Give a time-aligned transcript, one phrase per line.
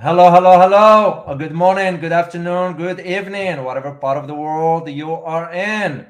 [0.00, 1.36] Hello, hello, hello.
[1.38, 6.04] Good morning, good afternoon, good evening, whatever part of the world you are in.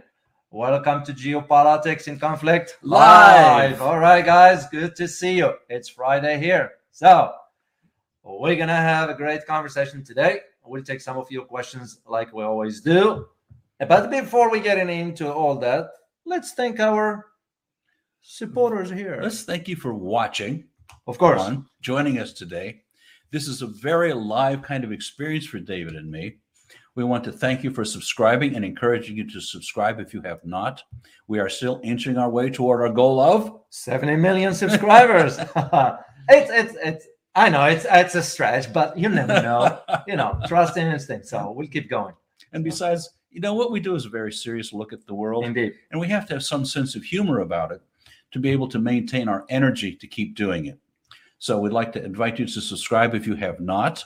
[0.51, 3.83] Welcome to Geopolitics in Conflict Live.
[3.83, 5.53] All right, guys, good to see you.
[5.69, 6.73] It's Friday here.
[6.93, 7.35] So,
[8.23, 10.41] we're going to have a great conversation today.
[10.65, 13.27] We'll take some of your questions like we always do.
[13.79, 15.91] But before we get into all that,
[16.25, 17.27] let's thank our
[18.23, 19.21] supporters here.
[19.23, 20.65] Let's thank you for watching,
[21.07, 21.51] of course.
[21.83, 22.84] joining us today.
[23.35, 26.37] This is a very live kind of experience for David and me.
[26.95, 30.45] We want to thank you for subscribing and encouraging you to subscribe if you have
[30.45, 30.85] not.
[31.27, 35.37] We are still inching our way toward our goal of 70 million subscribers.
[36.29, 39.81] it's it's it's I know it's it's a stretch, but you never know.
[40.07, 41.27] you know, trust in instinct.
[41.27, 42.15] So we'll keep going.
[42.53, 45.45] and besides, you know what we do is a very serious look at the world,
[45.45, 45.75] Indeed.
[45.91, 47.83] and we have to have some sense of humor about it
[48.31, 50.79] to be able to maintain our energy to keep doing it.
[51.45, 54.03] So we'd like to invite you to subscribe if you have not,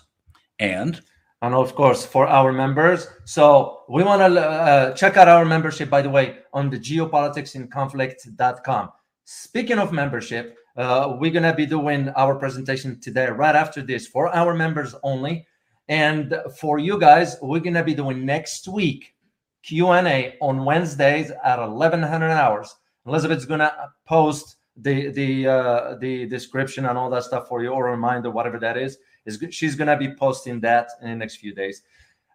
[0.59, 1.01] and
[1.41, 3.07] And of course, for our members.
[3.27, 8.89] So we want to uh, check out our membership, by the way, on the geopoliticsinconflict.com.
[9.25, 14.09] Speaking of membership, uh, we're going to be doing our presentation today, right after this,
[14.09, 15.47] for our members only.
[15.87, 19.15] And for you guys, we're going to be doing next week
[19.63, 22.75] Q&A on Wednesdays at 1100 hours.
[23.07, 23.73] Elizabeth's going to
[24.09, 28.59] post the the uh, the description and all that stuff for you, or reminder, whatever
[28.59, 31.83] that is is she's to be posting that in the next few days.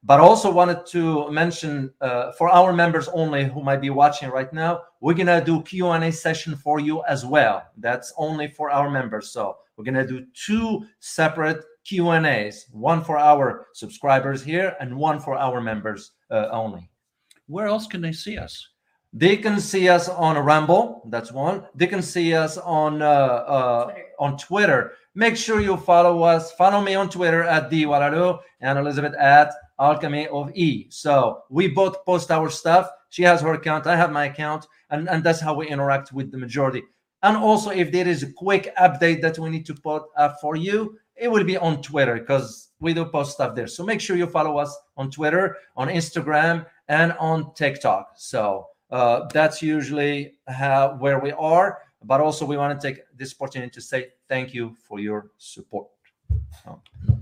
[0.05, 4.51] But also wanted to mention uh, for our members only who might be watching right
[4.51, 7.61] now we're to do q&a session for you as well.
[7.77, 9.31] That's only for our members.
[9.31, 15.35] So we're to do two separate q&as one for our subscribers here and one for
[15.35, 16.89] our members uh, only.
[17.47, 18.69] Where else can they see us?
[19.13, 21.03] They can see us on Rumble.
[21.09, 21.65] That's one.
[21.75, 24.07] They can see us on uh, uh, Twitter.
[24.19, 24.91] on Twitter.
[25.13, 26.51] Make sure you follow us.
[26.53, 30.87] Follow me on Twitter at the Diwalado and Elizabeth at Alchemy of E.
[30.89, 32.89] So we both post our stuff.
[33.09, 33.85] She has her account.
[33.85, 36.81] I have my account, and and that's how we interact with the majority.
[37.21, 40.55] And also, if there is a quick update that we need to put up for
[40.55, 43.67] you, it will be on Twitter because we do post stuff there.
[43.67, 48.13] So make sure you follow us on Twitter, on Instagram, and on TikTok.
[48.17, 51.79] So uh, that's usually how where we are.
[52.05, 55.87] But also, we want to take this opportunity to say thank you for your support.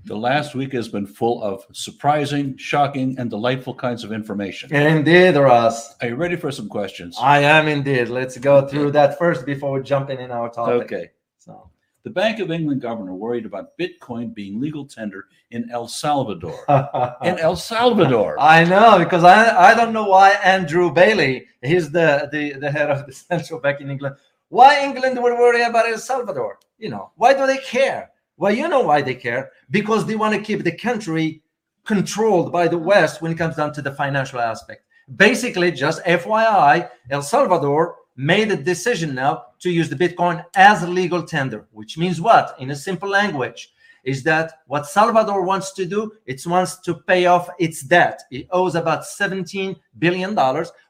[0.06, 4.74] The last week has been full of surprising, shocking, and delightful kinds of information.
[4.76, 5.96] Indeed, Ross.
[6.02, 7.18] Are you ready for some questions?
[7.20, 8.10] I am indeed.
[8.10, 10.84] Let's go through that first before we jump in in our topic.
[10.84, 11.12] Okay.
[11.38, 11.70] So,
[12.04, 16.58] The Bank of England governor worried about Bitcoin being legal tender in El Salvador.
[17.24, 18.40] In El Salvador.
[18.40, 22.90] I know because I I don't know why Andrew Bailey, he's the, the the head
[22.90, 24.16] of the central bank in England.
[24.50, 26.58] Why England would worry about El Salvador?
[26.80, 28.10] You know, why do they care?
[28.38, 31.44] Well, you know why they care because they want to keep the country
[31.86, 34.86] controlled by the West when it comes down to the financial aspect.
[35.16, 40.88] Basically, just FYI, El Salvador made a decision now to use the Bitcoin as a
[40.88, 42.56] legal tender, which means what?
[42.60, 43.74] In a simple language,
[44.04, 46.12] is that what Salvador wants to do?
[46.26, 48.22] It wants to pay off its debt.
[48.32, 50.36] It owes about $17 billion,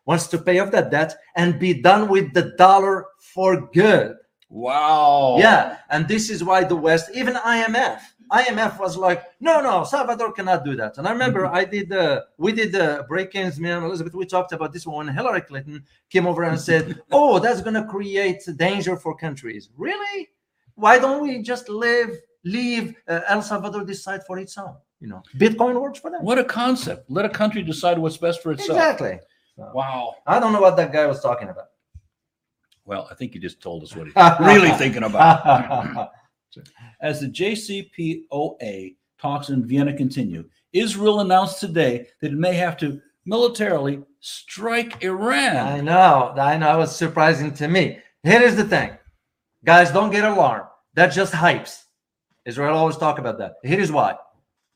[0.06, 4.16] wants to pay off that debt and be done with the dollar for good.
[4.50, 5.38] Wow.
[5.40, 8.00] Yeah, and this is why the West, even IMF,
[8.32, 10.98] IMF was like, no, no, Salvador cannot do that.
[10.98, 14.54] And I remember I did the, we did the break-ins, me and Elizabeth, we talked
[14.54, 18.96] about this one Hillary Clinton came over and said, oh, that's going to create danger
[18.96, 19.70] for countries.
[19.76, 20.30] Really?
[20.76, 24.76] Why don't we just live, leave uh, El Salvador decide for its own?
[25.02, 26.24] You know, Bitcoin works for them.
[26.24, 27.10] What a concept.
[27.10, 28.70] Let a country decide what's best for itself.
[28.70, 29.20] Exactly.
[29.58, 30.16] Wow.
[30.26, 31.68] I don't know what that guy was talking about.
[32.86, 36.12] Well, I think you just told us what he's really thinking about.
[37.02, 43.02] As the JCPOA talks in Vienna continue, Israel announced today that it may have to
[43.26, 45.58] militarily strike Iran.
[45.58, 46.34] I know.
[46.38, 46.76] I know.
[46.76, 48.00] It was surprising to me.
[48.24, 48.92] Here is the thing,
[49.64, 49.92] guys.
[49.92, 50.68] Don't get alarmed.
[50.94, 51.84] That just hypes.
[52.46, 53.56] Israel always talk about that.
[53.64, 54.16] Here is why.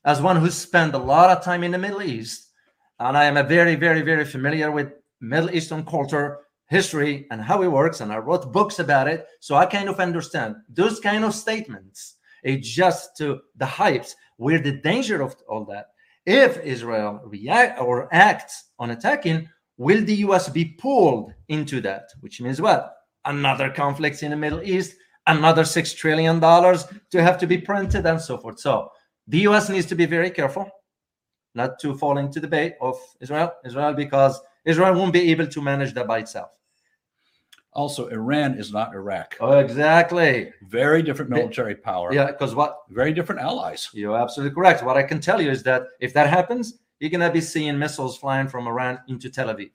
[0.04, 2.51] As one who spent a lot of time in the Middle East,
[3.00, 7.62] and I am a very, very, very familiar with Middle Eastern culture, history, and how
[7.62, 11.24] it works, and I wrote books about it, so I kind of understand those kind
[11.24, 12.16] of statements.
[12.44, 14.14] It's just to the hypes.
[14.38, 15.88] Where the danger of all that?
[16.26, 19.48] If Israel react or acts on attacking,
[19.78, 22.10] will the US be pulled into that?
[22.22, 22.94] Which means what?
[23.26, 24.96] Another conflict in the Middle East,
[25.28, 28.60] another six trillion dollars to have to be printed, and so forth.
[28.60, 28.90] So
[29.28, 30.70] the US needs to be very careful
[31.56, 35.62] not to fall into the bait of Israel, Israel, because Israel won't be able to
[35.62, 36.50] manage that by itself.
[37.74, 39.36] Also, Iran is not Iraq.
[39.42, 40.52] Oh, exactly.
[40.70, 42.14] Very different military power.
[42.14, 43.90] Yeah, because what Very different allies.
[43.94, 44.84] you're absolutely correct.
[44.84, 48.18] What I can tell you is that if that happens, you're gonna be seeing missiles
[48.18, 49.72] flying from Iran into Tel Aviv.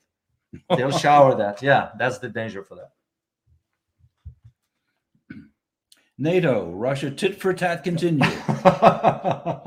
[0.76, 1.62] They'll shower that.
[1.62, 2.90] Yeah, that's the danger for that.
[6.16, 8.24] NATO, Russia tit for tat continue.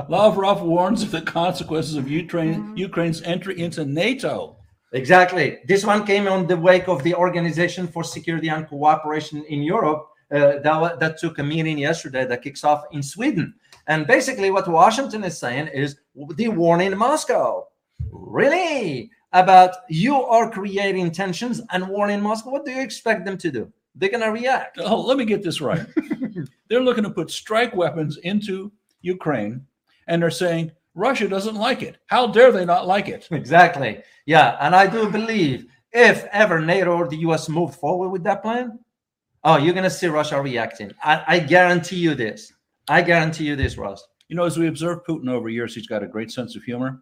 [0.07, 4.57] Lavrov warns of the consequences of Ukraine, Ukraine's entry into NATO.
[4.93, 5.59] Exactly.
[5.65, 10.07] This one came on the wake of the Organization for Security and Cooperation in Europe
[10.31, 13.55] uh, that, that took a meeting yesterday that kicks off in Sweden.
[13.87, 15.97] And basically, what Washington is saying is
[16.35, 17.67] the warning Moscow.
[18.11, 19.09] Really?
[19.33, 22.51] About you are creating tensions and warning Moscow.
[22.51, 23.73] What do you expect them to do?
[23.95, 24.79] They're going to react.
[24.79, 25.85] Oh, let me get this right.
[26.69, 29.65] they're looking to put strike weapons into Ukraine,
[30.07, 31.97] and they're saying Russia doesn't like it.
[32.07, 33.27] How dare they not like it?
[33.31, 34.01] Exactly.
[34.25, 34.57] Yeah.
[34.59, 38.79] And I do believe if ever NATO or the US moved forward with that plan,
[39.43, 40.91] oh, you're going to see Russia reacting.
[41.03, 42.51] I, I guarantee you this.
[42.89, 44.05] I guarantee you this, Ross.
[44.27, 47.01] You know, as we observe Putin over years, he's got a great sense of humor.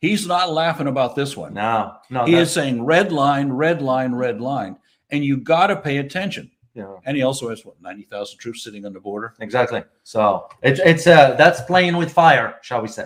[0.00, 1.54] He's not laughing about this one.
[1.54, 2.24] No, no.
[2.24, 4.76] he that's- is saying red line, red line, red line,
[5.10, 6.50] and you got to pay attention.
[6.74, 9.34] yeah, And he also has what ninety thousand troops sitting on the border.
[9.40, 9.82] exactly.
[10.02, 13.04] So it's it's uh that's playing with fire, shall we say.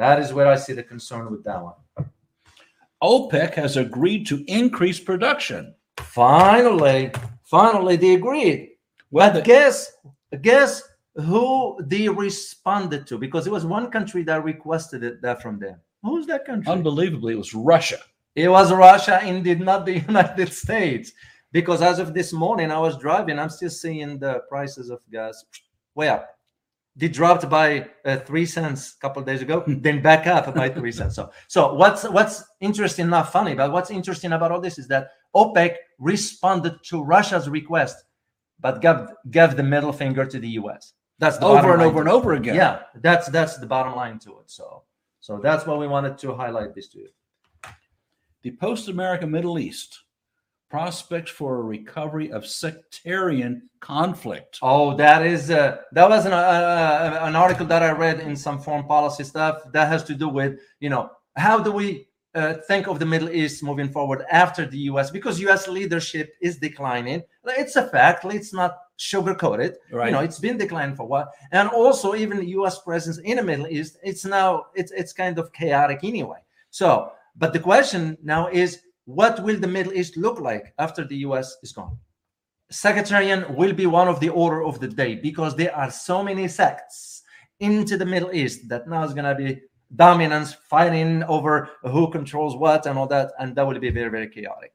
[0.00, 1.74] That is where I see the concern with that one.
[3.02, 5.74] OPEC has agreed to increase production.
[5.98, 7.12] Finally,
[7.44, 8.70] finally they agreed.
[9.10, 9.92] Well, But guess
[10.40, 10.82] guess
[11.16, 13.18] who they responded to?
[13.18, 15.76] Because it was one country that requested it that from them.
[16.02, 16.72] Who's that country?
[16.72, 17.98] unbelievably, it was Russia.
[18.34, 21.12] It was Russia, indeed, not the United States.
[21.52, 25.44] Because as of this morning, I was driving, I'm still seeing the prices of gas
[25.94, 26.39] way up.
[26.96, 30.68] They dropped by uh, three cents a couple of days ago, then back up by
[30.68, 31.14] three cents.
[31.14, 35.08] So, so what's what's interesting, not funny, but what's interesting about all this is that
[35.34, 37.96] OPEC responded to Russia's request,
[38.58, 40.94] but gave gave the middle finger to the U.S.
[41.18, 42.56] That's the Over and over and over again.
[42.56, 44.50] Yeah, that's that's the bottom line to it.
[44.50, 44.82] So,
[45.20, 47.08] so that's why we wanted to highlight this to you.
[48.42, 50.00] The post America Middle East
[50.70, 54.58] prospects for a recovery of sectarian conflict.
[54.62, 58.36] Oh, that is uh, that was an, uh, uh, an article that I read in
[58.36, 62.54] some foreign policy stuff that has to do with you know how do we uh,
[62.68, 65.10] think of the Middle East moving forward after the U.S.
[65.10, 65.66] because U.S.
[65.66, 67.22] leadership is declining.
[67.44, 68.24] It's a fact.
[68.24, 69.78] Let's not sugarcoat it.
[69.90, 70.06] Right.
[70.06, 72.78] You know, it's been declining for a while, and also even the U.S.
[72.78, 76.38] presence in the Middle East, it's now it's it's kind of chaotic anyway.
[76.70, 78.82] So, but the question now is,
[79.14, 81.56] what will the Middle East look like after the U.S.
[81.62, 81.98] is gone?
[82.70, 86.46] Sectarian will be one of the order of the day because there are so many
[86.46, 87.22] sects
[87.58, 89.60] into the Middle East that now is going to be
[89.96, 94.28] dominance fighting over who controls what and all that, and that will be very very
[94.28, 94.72] chaotic.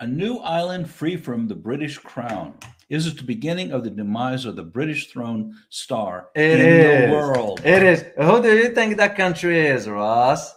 [0.00, 2.54] A new island free from the British crown.
[2.88, 7.10] Is it the beginning of the demise of the British throne star It in is.
[7.10, 7.60] the world?
[7.64, 8.04] It is.
[8.16, 10.52] Who do you think that country is, Ross?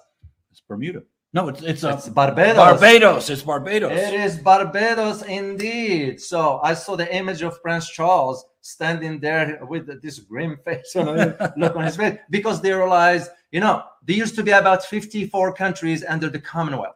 [0.68, 1.04] Bermuda.
[1.34, 2.56] No, it's it's, It's Barbados.
[2.56, 3.30] Barbados.
[3.30, 3.92] It's Barbados.
[3.92, 6.22] It is Barbados indeed.
[6.22, 11.36] So I saw the image of Prince Charles standing there with this grim face on
[11.58, 15.54] look on his face because they realized, you know, there used to be about 54
[15.54, 16.96] countries under the Commonwealth.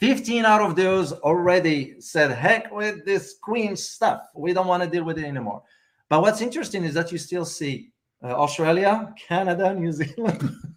[0.00, 4.22] 15 out of those already said, heck with this queen stuff.
[4.34, 5.62] We don't want to deal with it anymore.
[6.08, 7.90] But what's interesting is that you still see
[8.22, 10.50] uh, Australia, Canada, New Zealand,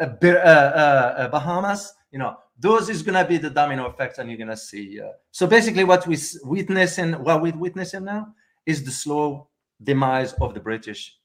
[0.00, 4.30] uh, uh, uh, Bahamas, you know, those is going to be the domino effect, and
[4.30, 5.00] you're going to see.
[5.00, 8.34] Uh, so basically, what we witnessing, what we're witnessing now,
[8.64, 9.48] is the slow
[9.82, 11.16] demise of the British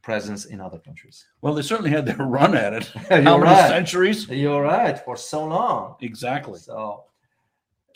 [0.00, 1.26] presence in other countries.
[1.42, 2.84] well, they certainly had their run at it.
[3.08, 3.68] How many right.
[3.68, 4.28] centuries?
[4.28, 5.96] You're right for so long.
[6.00, 6.58] Exactly.
[6.58, 7.04] So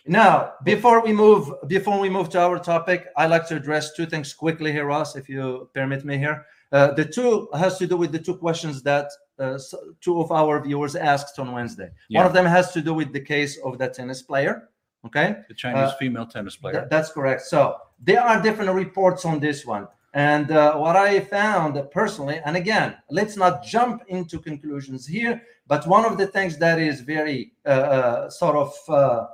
[0.07, 4.07] now, before we move, before we move to our topic, I'd like to address two
[4.07, 6.47] things quickly here, Ross, if you permit me here.
[6.71, 9.59] Uh, the two has to do with the two questions that uh,
[10.01, 11.91] two of our viewers asked on Wednesday.
[12.09, 12.21] Yeah.
[12.21, 14.69] One of them has to do with the case of the tennis player.
[15.05, 16.75] Okay, The Chinese Uh, female tennis player.
[16.81, 17.43] Th- that's correct.
[17.43, 19.87] So there are different reports on this one.
[20.15, 25.87] And uh, what I found personally, and again, let's not jump into conclusions here, but
[25.87, 29.27] one of the things that is very uh, uh, sort of, uh,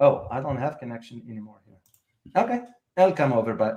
[0.00, 2.42] oh, I don't have connection anymore here.
[2.42, 2.60] Okay,
[2.96, 3.76] I'll come over back.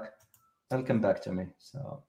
[0.71, 1.45] I'll come back to me.
[1.59, 2.03] So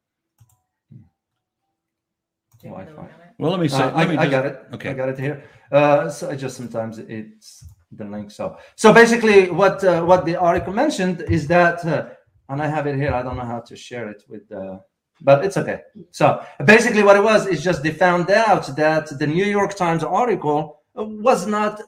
[2.71, 3.09] Wi-Fi.
[3.39, 3.83] well, let me say.
[3.83, 4.65] Uh, let me I, I got it.
[4.75, 4.91] Okay.
[4.91, 5.45] I got it here.
[5.71, 8.31] Uh, so I just sometimes it's the link.
[8.31, 12.09] So so basically, what uh, what the article mentioned is that, uh,
[12.49, 13.13] and I have it here.
[13.13, 14.79] I don't know how to share it with, uh,
[15.21, 15.83] but it's okay.
[16.11, 20.05] So basically, what it was is just they found out that the New York Times
[20.05, 21.81] article was not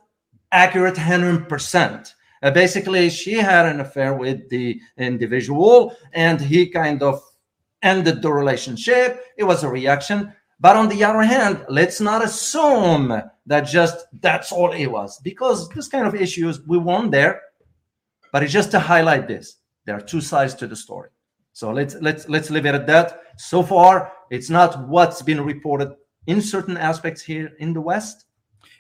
[0.55, 2.15] accurate 100%.
[2.43, 7.21] Uh, basically, she had an affair with the individual and he kind of
[7.83, 9.25] ended the relationship.
[9.37, 10.33] It was a reaction.
[10.61, 15.69] But on the other hand, let's not assume that just that's all it was because
[15.71, 17.43] this kind of issues we won't there.
[18.33, 19.57] But it's just to highlight this.
[19.85, 21.11] There are two sides to the story.
[21.53, 23.21] So let's let's let's leave it at that.
[23.37, 25.95] So far, it's not what's been reported
[26.27, 28.25] in certain aspects here in the West.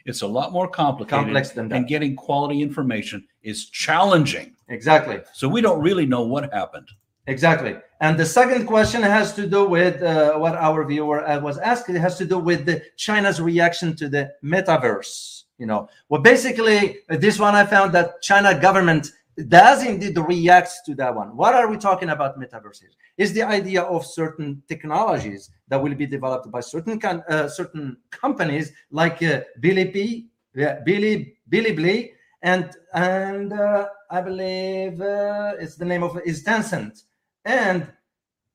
[0.07, 1.25] It's a lot more complicated.
[1.25, 1.77] Complex than that.
[1.77, 4.55] And getting quality information is challenging.
[4.69, 5.21] Exactly.
[5.33, 6.89] So we don't really know what happened.
[7.27, 7.77] Exactly.
[8.01, 11.97] And the second question has to do with uh, what our viewer uh, was asking.
[11.97, 15.45] It has to do with the China's reaction to the metaverse.
[15.57, 19.11] You know, well, basically, uh, this one I found that China government
[19.49, 21.37] does indeed react to that one.
[21.37, 22.91] What are we talking about metaverse here?
[23.17, 28.73] Is the idea of certain technologies that will be developed by certain uh, certain companies
[28.91, 32.13] like uh, Billy yeah, Billy
[32.43, 37.05] and and uh, I believe it's the name of is Tencent
[37.45, 37.87] and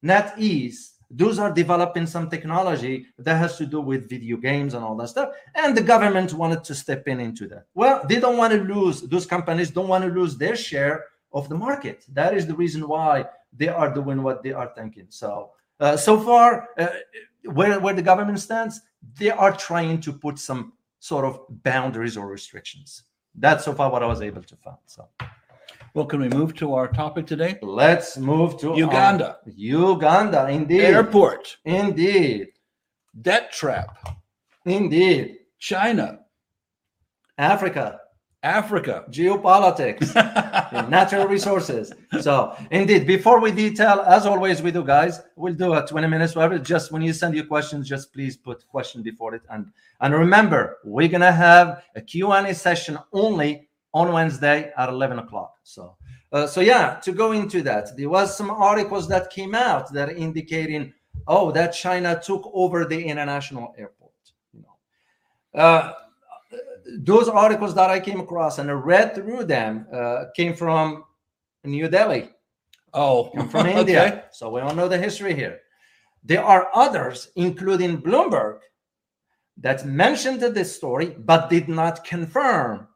[0.03, 0.91] NetEase.
[1.12, 5.10] Those are developing some technology that has to do with video games and all that
[5.10, 5.29] stuff.
[5.55, 7.65] And the government wanted to step in into that.
[7.74, 11.50] Well, they don't want to lose, those companies don't want to lose their share of
[11.50, 12.05] the market.
[12.13, 15.08] That is the reason why they are doing what they are thinking.
[15.10, 16.88] So, uh, so far, uh,
[17.43, 18.81] where, where the government stands,
[19.17, 23.03] they are trying to put some sort of boundaries or restrictions.
[23.34, 24.77] That's so far what I was able to find.
[24.86, 25.08] So.
[26.00, 27.60] Well, can we move to our topic today?
[27.62, 29.39] Let's move to Uganda.
[29.46, 30.79] Uganda, indeed.
[30.79, 31.58] Airport.
[31.65, 32.53] Indeed.
[33.22, 34.18] Debt trap.
[34.63, 35.39] Indeed.
[35.58, 36.20] China.
[37.38, 38.00] Africa.
[38.41, 39.03] Africa.
[39.12, 40.15] Geopolitics.
[40.89, 41.91] natural resources.
[42.22, 46.34] So, indeed, before we detail, as always we do, guys, we'll do a 20 minutes,
[46.34, 46.60] whatever.
[46.60, 49.41] Just when you send your questions, just please put question before it.
[49.50, 55.19] And and remember, we're going to have a Q&A session only on Wednesday at 11
[55.19, 55.55] o'clock.
[55.63, 55.96] So,
[56.31, 60.17] uh, so yeah, to go into that, there was some articles that came out that
[60.17, 60.93] indicating,
[61.27, 64.12] oh, that China took over the international airport.
[64.53, 65.93] You know, uh,
[66.98, 71.03] those articles that I came across and I read through them uh, came from
[71.63, 72.29] New Delhi.
[72.93, 74.25] Oh, from India.
[74.31, 75.60] So we all know the history here.
[76.24, 78.60] There are others, including Bloomberg,
[79.58, 82.88] that mentioned this story but did not confirm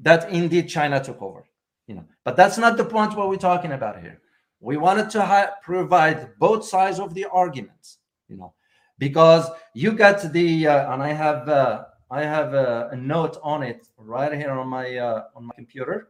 [0.00, 1.44] that indeed China took over.
[1.86, 4.20] You know, but that's not the point what we're talking about here.
[4.60, 7.98] We wanted to provide both sides of the arguments.
[8.28, 8.54] You know,
[8.98, 13.62] because you got the uh, and I have uh, I have a, a, note on
[13.62, 16.08] it right here on my uh, on my computer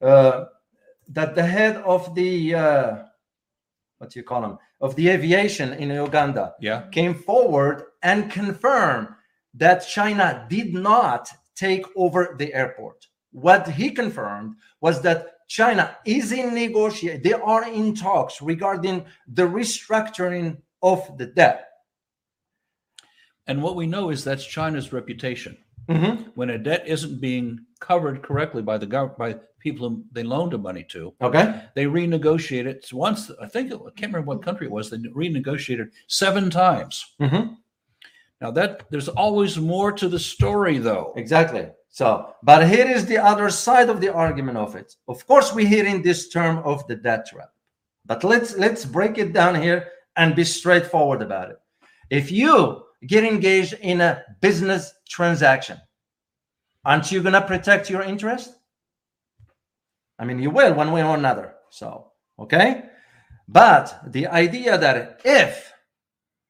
[0.00, 0.44] uh,
[1.08, 2.96] that the head of the uh,
[3.98, 6.82] what do you call him of the aviation in Uganda yeah.
[6.90, 9.08] came forward and confirmed
[9.54, 13.06] that China did not take over the airport.
[13.32, 19.42] What he confirmed was that China is in negotiation, they are in talks regarding the
[19.42, 21.68] restructuring of the debt.
[23.46, 25.56] And what we know is that's China's reputation.
[25.88, 26.30] Mm-hmm.
[26.34, 30.52] When a debt isn't being covered correctly by the government, by people who they loaned
[30.52, 33.30] the money to, okay, they renegotiate it once.
[33.40, 34.90] I think I can't remember what country it was.
[34.90, 37.04] They renegotiated seven times.
[37.20, 37.54] Mm-hmm.
[38.42, 41.12] Now that there's always more to the story, though.
[41.14, 41.68] Exactly.
[41.90, 44.96] So, but here is the other side of the argument of it.
[45.06, 47.50] Of course, we're hearing this term of the debt trap,
[48.04, 51.58] but let's let's break it down here and be straightforward about it.
[52.10, 55.78] If you get engaged in a business transaction,
[56.84, 58.54] aren't you gonna protect your interest?
[60.18, 61.54] I mean, you will one way or another.
[61.70, 62.84] So, okay.
[63.46, 65.71] But the idea that if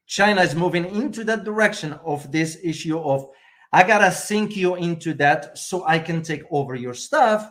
[0.07, 3.29] China is moving into that direction of this issue of
[3.73, 7.51] I gotta sink you into that so I can take over your stuff,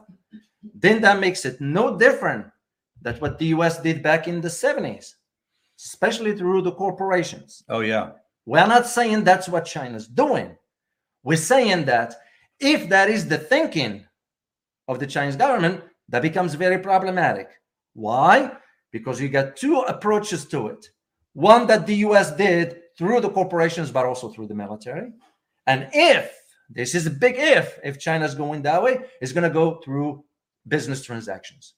[0.75, 2.45] then that makes it no different
[3.01, 5.15] than what the US did back in the 70s,
[5.79, 7.63] especially through the corporations.
[7.67, 8.11] Oh, yeah.
[8.45, 10.55] We're not saying that's what China's doing.
[11.23, 12.15] We're saying that
[12.59, 14.05] if that is the thinking
[14.87, 17.49] of the Chinese government, that becomes very problematic.
[17.93, 18.51] Why?
[18.91, 20.87] Because you got two approaches to it
[21.33, 25.11] one that the US did through the corporations, but also through the military.
[25.67, 26.31] And if
[26.69, 30.23] this is a big if, if China's going that way, it's going to go through
[30.67, 31.73] business transactions.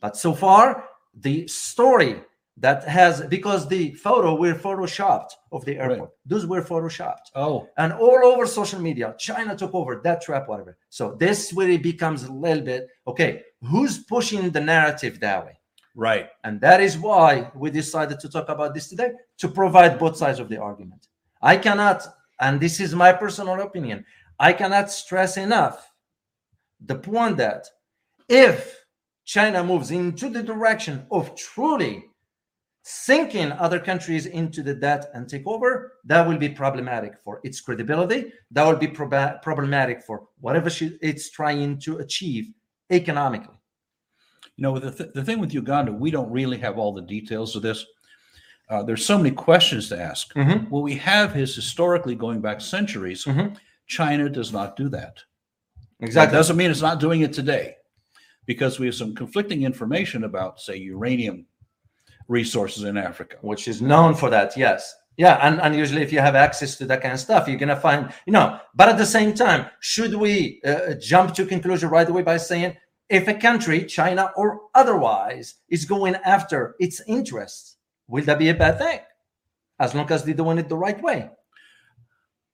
[0.00, 2.22] But so far, the story
[2.56, 6.00] that has because the photo were photoshopped of the airport.
[6.00, 6.08] Right.
[6.26, 7.30] Those were photoshopped.
[7.34, 10.76] Oh, and all over social media, China took over debt trap, whatever.
[10.88, 13.42] So this really becomes a little bit okay.
[13.62, 15.58] Who's pushing the narrative that way?
[15.94, 16.28] Right.
[16.42, 20.40] And that is why we decided to talk about this today to provide both sides
[20.40, 21.08] of the argument.
[21.40, 22.06] I cannot,
[22.40, 24.04] and this is my personal opinion,
[24.40, 25.92] I cannot stress enough
[26.84, 27.66] the point that
[28.28, 28.84] if
[29.24, 32.04] China moves into the direction of truly
[32.82, 37.60] sinking other countries into the debt and take over, that will be problematic for its
[37.60, 38.32] credibility.
[38.50, 42.52] That will be prob- problematic for whatever she, it's trying to achieve
[42.90, 43.56] economically.
[44.56, 47.56] You know, the, th- the thing with Uganda, we don't really have all the details
[47.56, 47.84] of this.
[48.70, 50.32] Uh, there's so many questions to ask.
[50.34, 50.70] Mhm.
[50.70, 53.24] What we have is historically going back centuries.
[53.24, 53.56] Mhm.
[53.86, 55.16] China does not do that.
[56.00, 56.36] That Exactly.
[56.38, 57.76] doesn't mean it's not doing it today,
[58.46, 61.46] because we have some conflicting information about, say, uranium
[62.28, 63.36] resources in Africa.
[63.42, 66.86] which is known for that yes yeah and, and usually if you have access to
[66.86, 70.14] that kind of stuff you're gonna find you know but at the same time should
[70.14, 72.74] we uh, jump to conclusion right away by saying
[73.10, 77.76] if a country china or otherwise is going after its interests
[78.08, 79.00] will that be a bad thing
[79.80, 81.30] as long as they're doing it the right way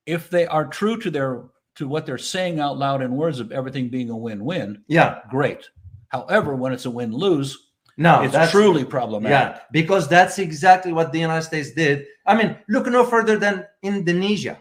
[0.07, 1.45] If they are true to their
[1.77, 5.69] to what they're saying out loud in words of everything being a win-win, yeah great.
[6.09, 7.57] However, when it's a win-lose,
[7.97, 9.57] no it's that's truly problematic.
[9.57, 12.07] Yeah, because that's exactly what the United States did.
[12.27, 14.59] I mean, look no further than Indonesia.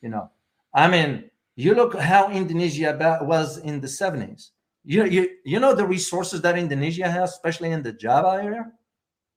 [0.00, 0.30] You know,
[0.72, 4.53] I mean, you look how Indonesia was in the 70s.
[4.84, 8.70] You, you, you know the resources that Indonesia has, especially in the Java area?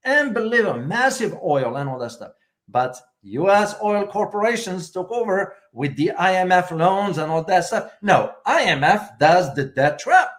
[0.06, 2.34] Unbelievable, massive oil and all that stuff.
[2.70, 7.92] But US oil corporations took over with the IMF loans and all that stuff.
[8.02, 10.30] No, IMF does the debt trap.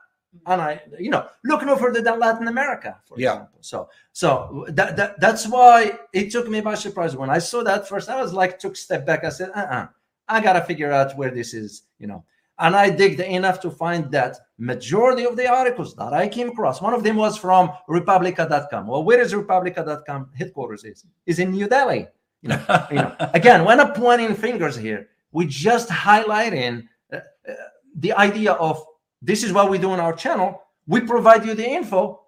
[0.46, 3.32] And I, you know, look no further than Latin America, for Yeah.
[3.32, 3.58] example.
[3.62, 7.88] So, so that, that that's why it took me by surprise when I saw that
[7.88, 8.10] first.
[8.10, 9.24] I was like, took a step back.
[9.24, 9.86] I said, uh-uh,
[10.28, 12.24] I gotta figure out where this is, you know.
[12.60, 16.82] And I digged enough to find that majority of the articles that I came across,
[16.82, 18.88] one of them was from Republica.com.
[18.88, 21.04] Well, where is Republica.com headquarters is?
[21.26, 22.08] Is in New Delhi.
[22.42, 23.14] You know, you know.
[23.34, 25.08] Again, we're not pointing fingers here.
[25.30, 27.16] We just highlighting uh,
[27.48, 27.52] uh,
[27.96, 28.84] the idea of
[29.22, 30.62] this is what we do on our channel.
[30.86, 32.22] We provide you the info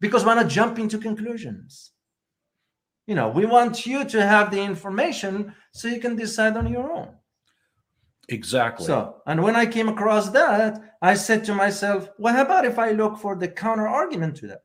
[0.00, 1.90] because we're not jumping to conclusions.
[3.06, 6.90] You know, we want you to have the information so you can decide on your
[6.90, 7.08] own.
[8.28, 8.86] Exactly.
[8.86, 12.92] So, and when I came across that, I said to myself, how about if I
[12.92, 14.62] look for the counter argument to that?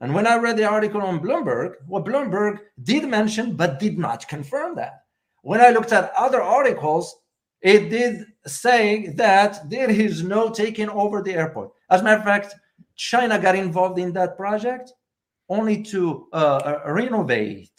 [0.00, 4.28] And when I read the article on Bloomberg, well, Bloomberg did mention but did not
[4.28, 5.02] confirm that.
[5.42, 7.14] When I looked at other articles,
[7.60, 11.70] it did say that there is no taking over the airport.
[11.90, 12.54] As a matter of fact,
[12.94, 14.92] China got involved in that project
[15.48, 17.70] only to uh, uh, renovate.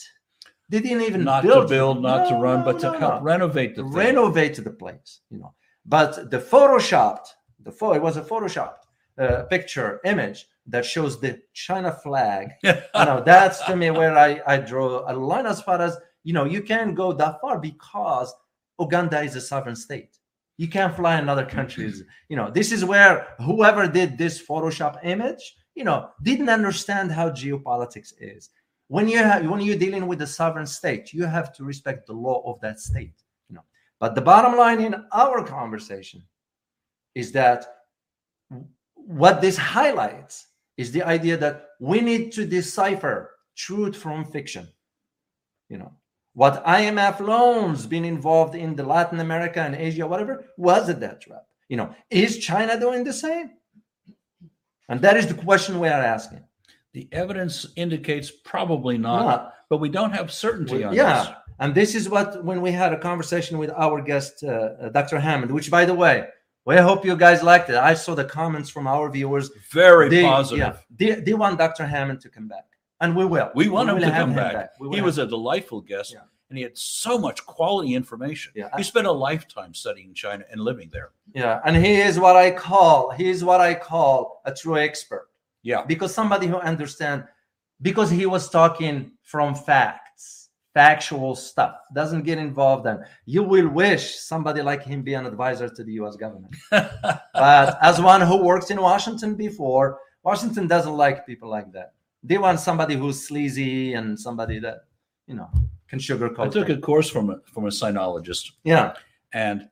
[0.70, 3.14] They didn't even not build to build, not to run, no, but to no, help
[3.16, 3.92] no renovate the thing.
[3.92, 5.54] renovate the place, you know.
[5.86, 7.28] But the photoshopped,
[7.64, 8.84] the photo, it was a photoshopped
[9.18, 12.52] uh, picture image that shows the China flag.
[12.64, 16.34] you know, that's to me where I, I draw a line as far as, you
[16.34, 18.34] know, you can't go that far because
[18.80, 20.18] Uganda is a sovereign state.
[20.58, 22.04] You can't fly in other countries.
[22.30, 27.32] You know, this is where whoever did this Photoshop image, you know, didn't understand how
[27.32, 28.52] geopolitics is.
[28.89, 32.13] When you have when you're dealing with a sovereign state, you have to respect the
[32.13, 33.13] law of that state.
[33.47, 33.63] You know,
[33.99, 36.23] but the bottom line in our conversation
[37.13, 37.65] is that
[38.95, 44.67] what this highlights is the idea that we need to decipher truth from fiction.
[45.69, 45.93] You know,
[46.34, 51.21] what IMF loans been involved in the Latin America and Asia, whatever, was a debt
[51.21, 51.43] trap.
[51.67, 53.52] You know, is China doing the same?
[54.88, 56.43] And that is the question we are asking.
[57.00, 59.54] The evidence indicates probably not, Not.
[59.70, 61.24] but we don't have certainty on yeah.
[61.24, 61.34] this.
[61.60, 65.18] And this is what when we had a conversation with our guest, uh, uh, Dr.
[65.18, 66.28] Hammond, which by the way,
[66.66, 67.78] we hope you guys liked it.
[67.78, 69.50] I saw the comments from our viewers.
[69.72, 70.60] Very They, positive.
[70.60, 71.86] yeah, they, they want Dr.
[71.86, 72.66] Hammond to come back.
[73.00, 73.50] And we will.
[73.56, 74.72] We want him to come back.
[74.78, 76.24] We will He was a delightful guest, Yeah.
[76.50, 78.52] and he had so much quality information.
[78.58, 78.68] Yeah.
[78.76, 81.12] He spent a lifetime studying China and living there.
[81.34, 85.29] Yeah, and he is what I call he is what I call a true expert
[85.63, 87.26] Yeah, because somebody who understands
[87.82, 93.00] because he was talking from facts, factual stuff, doesn't get involved in.
[93.26, 96.15] You will wish somebody like him be an advisor to the U.S.
[96.15, 96.56] government.
[96.72, 101.93] but as one who worked in Washington before, Washington doesn't like people like that.
[102.24, 104.80] They want somebody who's sleazy and somebody that
[105.28, 105.50] you know
[105.88, 106.48] can sugarcoat.
[106.48, 106.80] I took things.
[106.80, 108.93] a course from a, from a sinologist, Yeah,
[109.32, 109.69] and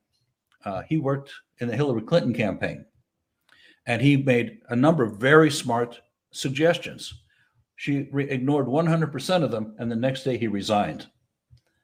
[0.63, 2.86] uh, he worked in the Hillary Clinton campaign,
[3.88, 7.13] and he made a number of very smart suggestions.
[7.78, 11.08] She re- ignored 100% of them, and the next day he resigned.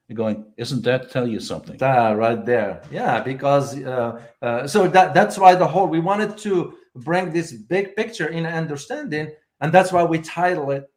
[0.07, 1.77] You're going, isn't that tell you something?
[1.77, 2.81] That right there.
[2.91, 7.53] Yeah, because uh, uh, so that that's why the whole we wanted to bring this
[7.53, 10.91] big picture in understanding, and that's why we title it.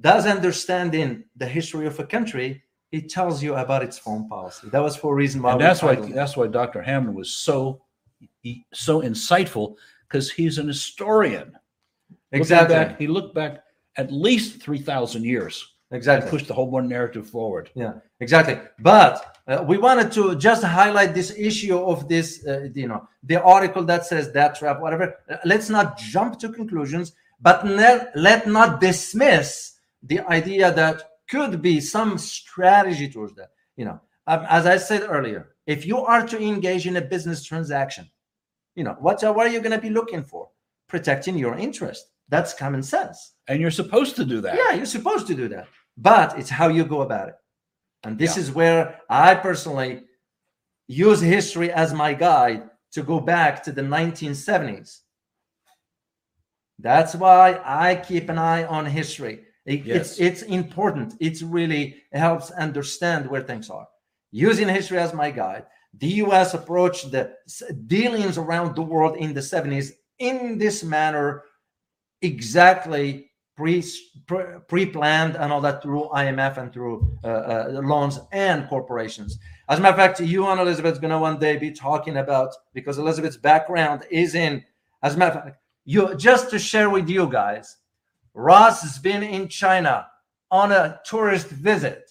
[0.00, 2.62] Does understanding the history of a country?
[2.92, 4.68] It tells you about its foreign policy.
[4.70, 5.52] That was for a reason why.
[5.52, 6.14] and that's why it.
[6.14, 6.80] that's why Dr.
[6.80, 7.82] Hammond was so
[8.72, 9.76] so insightful
[10.12, 11.52] because he's an historian.
[12.32, 12.76] Exactly.
[12.76, 13.64] Looking back- he looked back
[13.96, 16.30] at least 3,000 years Exactly.
[16.30, 17.70] pushed the whole one narrative forward.
[17.74, 18.58] Yeah, exactly.
[18.78, 23.42] But uh, we wanted to just highlight this issue of this, uh, you know, the
[23.42, 25.14] article that says debt trap, whatever.
[25.30, 31.60] Uh, Let's not jump to conclusions, but ne- let not dismiss the idea that could
[31.60, 33.50] be some strategy towards that.
[33.76, 37.44] You know, um, as I said earlier, if you are to engage in a business
[37.44, 38.10] transaction,
[38.74, 40.48] you know, what, are- what are you going to be looking for?
[40.88, 42.06] Protecting your interest.
[42.28, 43.34] That's common sense.
[43.48, 44.56] And you're supposed to do that.
[44.56, 47.34] Yeah, you're supposed to do that, but it's how you go about it.
[48.04, 48.42] And this Yeah.
[48.42, 50.02] is where I personally
[50.88, 55.00] use history as my guide to go back to the 1970s.
[56.78, 59.44] That's why I keep an eye on history.
[59.64, 60.18] It- Yes.
[60.18, 61.14] It's it's important.
[61.20, 63.86] It really helps understand where things are.
[64.32, 65.66] Using history as my guide,
[65.98, 66.54] the U.S.
[66.54, 67.34] approached the
[67.86, 71.44] dealings around the world in the 70s in this manner,
[72.22, 73.84] exactly pre
[74.68, 79.38] pre planned and all that through IMF and through uh, uh, loans and corporations.
[79.68, 82.16] As a matter of fact, you and Elizabeth Elizabeth's going to one day be talking
[82.16, 84.64] about because Elizabeth's background is in.
[85.02, 87.76] As a matter of fact, you just to share with you guys,
[88.34, 90.06] Ross has been in China
[90.50, 92.10] on a tourist visit.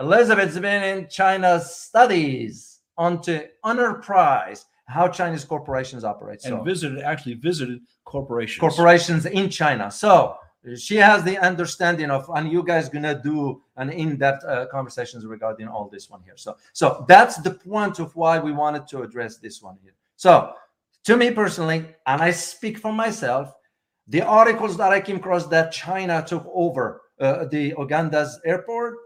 [0.00, 6.44] Elizabeth's been in China studies onto enterprise how Chinese corporations operate.
[6.44, 8.60] And So visited, actually visited corporations.
[8.60, 9.90] corporations in China.
[9.90, 10.36] So
[10.76, 15.68] she has the understanding of, and you guys gonna do an in-depth uh, conversations regarding
[15.68, 16.36] all this one here.
[16.36, 19.92] So, so that's the point of why we wanted to address this one here.
[20.16, 20.54] So,
[21.04, 23.54] to me personally, and I speak for myself,
[24.08, 28.96] the articles that I came across that China took over uh, the Uganda's airport,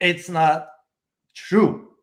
[0.00, 0.68] it's not
[1.34, 1.93] true,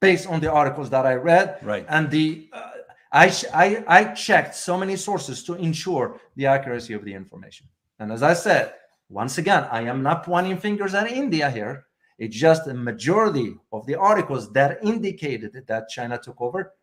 [0.00, 1.84] based on the articles that I read Right.
[1.88, 2.70] and the uh,
[3.10, 7.66] I, I I checked so many sources to ensure the accuracy of the information.
[7.98, 8.74] And as I said,
[9.08, 11.86] once again, I am not pointing fingers at India here.
[12.18, 16.74] It's just a majority of the articles that indicated that China took over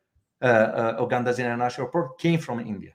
[0.41, 2.93] uh, uh, Uganda's international airport came from India.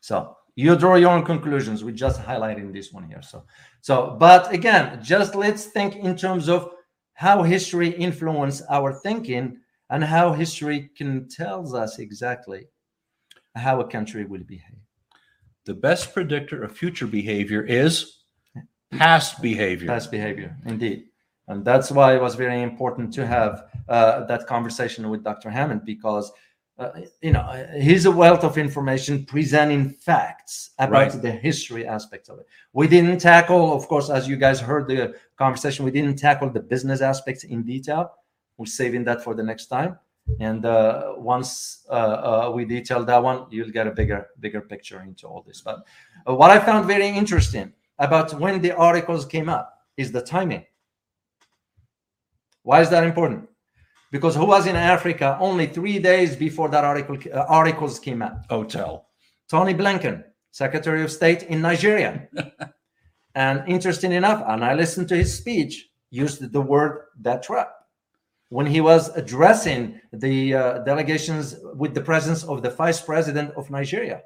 [0.00, 1.82] So you draw your own conclusions.
[1.82, 3.22] We're just highlighting this one here.
[3.22, 3.44] So,
[3.80, 6.70] so, but again, just let's think in terms of
[7.20, 9.58] how history influence our thinking
[9.90, 12.64] and how history can tells us exactly
[13.54, 14.80] how a country will behave.
[15.66, 18.20] The best predictor of future behavior is
[18.92, 19.88] past behavior.
[19.88, 21.08] Past behavior, indeed.
[21.46, 25.50] And that's why it was very important to have uh, that conversation with Dr.
[25.50, 26.32] Hammond because,
[26.80, 27.44] uh, you know,
[27.78, 31.22] he's a wealth of information presenting facts about Right.
[31.22, 32.46] the history aspects of it.
[32.72, 36.60] We didn't tackle, of course, as you guys heard the conversation, we didn't tackle the
[36.60, 38.12] business aspects in detail.
[38.56, 39.98] We're saving that for the next time.
[40.38, 45.02] And uh, once uh, uh, we detail that one, you'll get a bigger, bigger picture
[45.02, 45.60] into all this.
[45.60, 45.84] But
[46.26, 50.64] uh, what I found very interesting about when the articles came up is the timing.
[52.62, 53.49] Why is that important?
[54.10, 58.44] Because who was in Africa only three days before that article uh, articles came out?
[58.50, 59.06] Hotel.
[59.48, 62.28] Tony Blinken, Secretary of State in Nigeria.
[63.34, 67.72] and interesting enough, and I listened to his speech, used the word debt trap
[68.48, 73.70] when he was addressing the uh, delegations with the presence of the vice president of
[73.70, 74.22] Nigeria.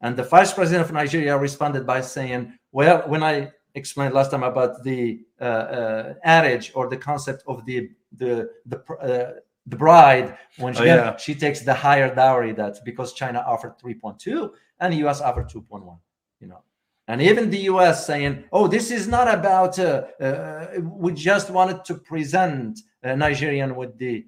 [0.00, 4.42] And the vice president of Nigeria responded by saying, Well, when I explained last time
[4.42, 9.32] about the uh, uh, adage or the concept of the the the, uh,
[9.66, 11.16] the bride when she, Oh, yeah.
[11.16, 15.98] she takes the higher dowry that's because China offered 3.2 and the US offered 2.1
[16.40, 16.62] you know.
[17.08, 21.84] And even the US saying oh this is not about uh, uh, we just wanted
[21.84, 24.26] to present uh, Nigerian with the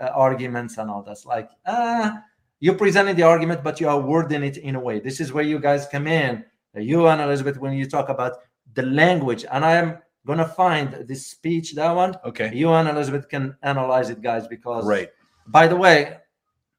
[0.00, 2.20] uh, arguments and all that's like ah
[2.60, 5.00] you're presenting the argument but you are wording it in a way.
[5.00, 6.44] This is where you guys come in.
[6.74, 8.32] You and Elizabeth when you talk about
[8.74, 12.50] the language and I am gonna find this speech that one Okay.
[12.54, 15.10] you and Elizabeth can analyze it, guys, because Right.
[15.46, 16.18] by the way,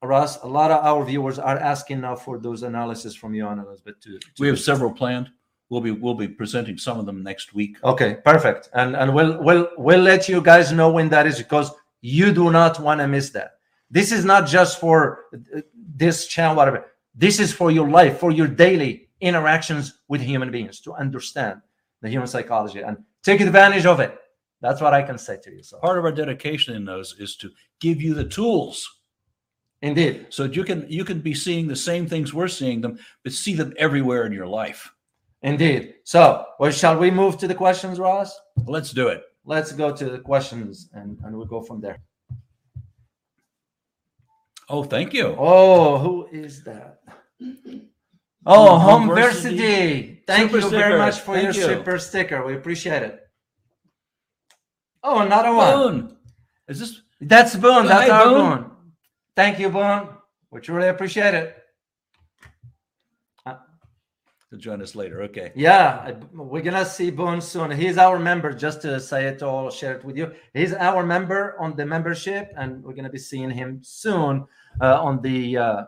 [0.01, 3.61] Russ, a lot of our viewers are asking now for those analysis from you and
[3.61, 4.19] Elizabeth too.
[4.39, 5.29] We have several planned.
[5.69, 7.77] We'll be we'll be presenting some of them next week.
[7.83, 8.69] Okay, perfect.
[8.73, 12.51] And and we'll we'll we'll let you guys know when that is because you do
[12.51, 13.51] not want to miss that.
[13.89, 15.25] This is not just for
[15.95, 16.91] this channel, whatever.
[17.15, 21.61] This is for your life, for your daily interactions with human beings to understand
[22.01, 24.17] the human psychology and take advantage of it.
[24.61, 25.63] That's what I can say to you.
[25.63, 28.99] So Part of our dedication in those is to give you the tools
[29.81, 30.27] indeed.
[30.29, 33.53] so you can you can be seeing the same things we're seeing them, but see
[33.53, 34.91] them everywhere in your life.
[35.41, 35.95] Indeed.
[36.05, 38.39] So, well, shall we move to the questions, Ross?
[38.65, 39.23] Let's do it.
[39.43, 41.99] Let's go to the questions and, and we'll go from there.
[44.69, 45.35] Oh, thank you.
[45.37, 46.99] Oh, who is that?
[48.45, 50.12] Oh, Home Homeversity.
[50.25, 51.77] Thank Super you very much for Thank your you.
[51.77, 52.45] super sticker.
[52.45, 53.19] We appreciate it.
[55.03, 55.73] Oh, another one.
[55.75, 56.17] Boone.
[56.69, 57.01] Is this?
[57.19, 57.85] That's Boone.
[57.85, 58.61] That's Hey, our Boone.
[58.61, 58.71] Boone.
[59.35, 60.09] Thank you, Boone.
[60.51, 61.57] We truly appreciate it.
[63.45, 65.23] To join us later.
[65.23, 65.51] Okay.
[65.55, 67.71] Yeah, we're gonna see Boone soon.
[67.71, 70.31] He's our member, just to say it all, share it with you.
[70.53, 74.45] He's our member on the membership, and we're gonna be seeing him soon
[74.79, 75.83] uh, on the uh,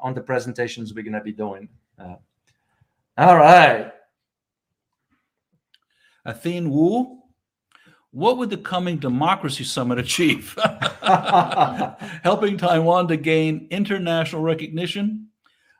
[0.00, 1.68] on the presentations we're gonna be doing.
[1.98, 2.14] Uh,
[3.18, 3.92] all right.
[6.24, 7.18] Athene Wu.
[8.10, 10.56] What would the coming democracy summit achieve?
[12.22, 15.28] Helping Taiwan to gain international recognition,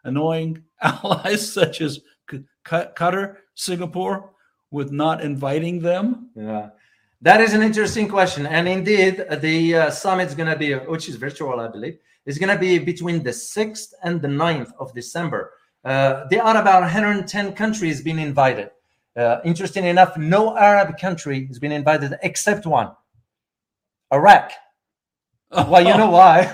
[0.04, 2.00] annoying allies such as
[2.66, 4.30] Qatar, Singapore,
[4.70, 6.30] with not inviting them.
[6.34, 6.70] Yeah,
[7.22, 11.08] that is an interesting question, and indeed, the uh, summit is going to be, which
[11.08, 14.92] is virtual, I believe, is going to be between the sixth and the 9th of
[14.94, 15.52] December.
[15.88, 18.68] Uh, there are about 110 countries being invited.
[19.16, 22.90] Uh, interesting enough, no Arab country has been invited except one,
[24.12, 24.52] Iraq.
[25.50, 26.44] Well, you know why?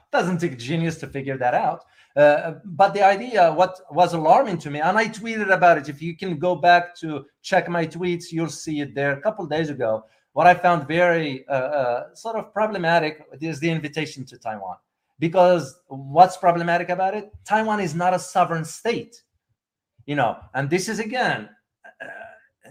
[0.12, 1.84] Doesn't take genius to figure that out.
[2.16, 5.90] Uh, but the idea, what was alarming to me, and I tweeted about it.
[5.90, 9.12] If you can go back to check my tweets, you'll see it there.
[9.12, 13.68] A couple days ago, what I found very uh, uh, sort of problematic is the
[13.68, 14.78] invitation to Taiwan.
[15.18, 17.30] Because what's problematic about it?
[17.44, 19.22] Taiwan is not a sovereign state,
[20.06, 20.36] you know.
[20.54, 21.48] And this is again,
[22.00, 22.06] uh,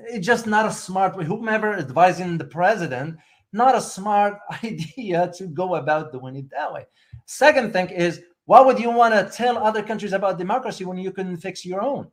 [0.10, 1.26] it's just not a smart way.
[1.26, 3.18] Whomever advising the president,
[3.52, 6.86] not a smart idea to go about doing it that way.
[7.26, 11.12] Second thing is, why would you want to tell other countries about democracy when you
[11.12, 12.10] couldn't fix your own?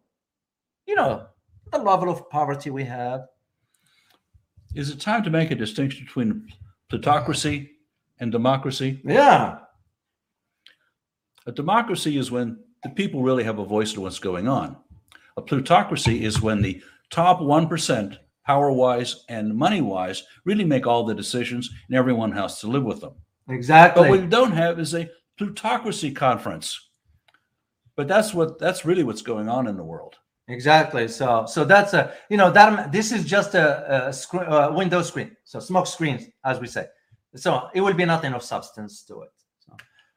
[0.87, 1.27] You know,
[1.71, 3.27] the level of poverty we have.
[4.75, 6.49] Is it time to make a distinction between
[6.89, 7.71] plutocracy
[8.19, 9.01] and democracy?
[9.05, 9.59] Yeah,
[11.47, 14.77] A democracy is when the people really have a voice to what's going on.
[15.37, 21.05] A plutocracy is when the top 1%, power wise and money wise, really make all
[21.05, 23.15] the decisions and everyone has to live with them.
[23.49, 24.03] exactly.
[24.03, 26.91] But what we don't have is a plutocracy conference.
[27.97, 30.17] But that's what that's really what's going on in the world.
[30.49, 31.09] Exactly.
[31.09, 35.01] So, so that's a you know that this is just a, a screen, uh, window
[35.03, 35.37] screen.
[35.45, 36.87] So smoke screens, as we say.
[37.37, 39.31] So it will be nothing of substance to it.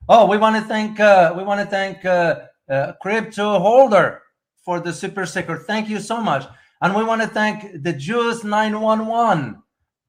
[0.10, 4.22] Oh, we want to thank uh, we want to thank uh, uh, Crypto Holder
[4.64, 5.58] for the super sticker.
[5.58, 6.46] Thank you so much,
[6.82, 9.62] and we want to thank the Juice nine one one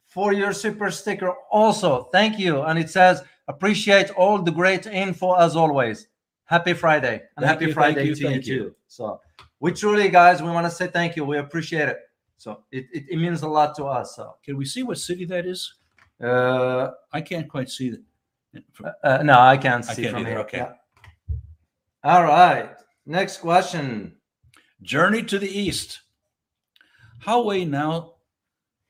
[0.06, 2.04] for your super sticker also.
[2.12, 6.06] Thank you, and it says appreciate all the great info as always.
[6.44, 8.42] Happy Friday and Thank happy you, Friday you, to you.
[8.42, 8.74] too.
[8.86, 9.20] So
[9.60, 11.24] we truly, guys, we want to say thank you.
[11.24, 11.98] We appreciate it.
[12.36, 14.14] So it, it, it means a lot to us.
[14.16, 15.74] So Can we see what city that is?
[16.22, 18.02] uh, I can't quite see that.
[19.02, 20.38] Uh, no, I can't I see can't from either, here.
[20.40, 20.58] okay.
[20.58, 20.72] Yeah.
[22.04, 22.70] All right.
[23.06, 24.16] Next question.
[24.82, 26.00] Journey to the east.
[27.24, 28.14] Huawei now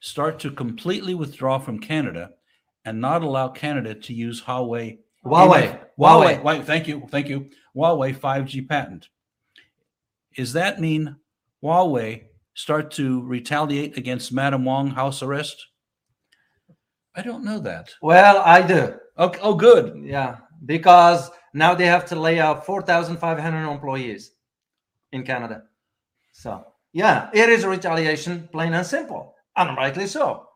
[0.00, 2.31] start to completely withdraw from Canada
[2.85, 4.98] and not allow Canada to use Huawei.
[5.24, 5.78] Huawei.
[5.98, 6.40] Huawei.
[6.40, 6.42] Huawei.
[6.42, 6.64] Huawei.
[6.64, 7.07] Thank you.
[7.11, 7.50] Thank you.
[7.76, 9.09] Huawei 5G patent.
[10.37, 11.16] Does that mean
[11.62, 15.66] Huawei start to retaliate against Madam Wong house arrest?
[17.16, 17.90] I don't know that.
[18.00, 18.94] Well, I do.
[19.18, 19.40] Okay.
[19.42, 20.00] Oh, good.
[20.04, 24.33] Yeah, because now they have to lay off 4,500 employees
[25.12, 25.64] in Canada.
[26.33, 30.46] So, yeah, it is retaliation, plain and simple, and rightly so.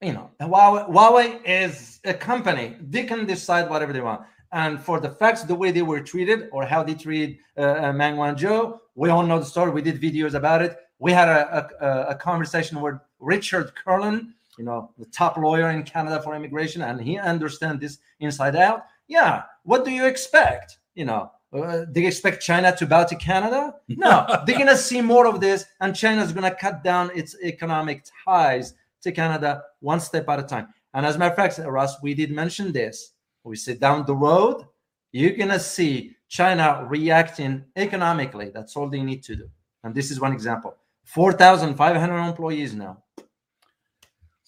[0.00, 4.22] You know, Huawei, Huawei is a company; they can decide whatever they want.
[4.52, 7.92] And for the facts, the way they were treated or how they treat uh, uh,
[7.92, 9.70] Meng Wanzhou, we all know the story.
[9.70, 10.76] We did videos about it.
[10.98, 15.82] We had a, a, a conversation with Richard Kurland, you know, the top lawyer in
[15.82, 18.84] Canada for immigration, and he understands this inside out.
[19.08, 20.78] Yeah, what do you expect?
[20.94, 23.74] You know, uh, they expect China to bow to Canada?
[23.88, 28.74] No, they're gonna see more of this, and China's gonna cut down its economic ties
[29.02, 30.68] to Canada one step at a time.
[30.94, 33.12] And as a matter of fact, Russ, we did mention this.
[33.44, 34.64] We said down the road,
[35.12, 38.50] you're gonna see China reacting economically.
[38.50, 39.48] That's all they need to do.
[39.84, 40.76] And this is one example.
[41.04, 43.02] 4,500 employees now.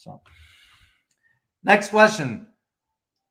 [0.04, 0.20] So,
[1.62, 2.46] next question.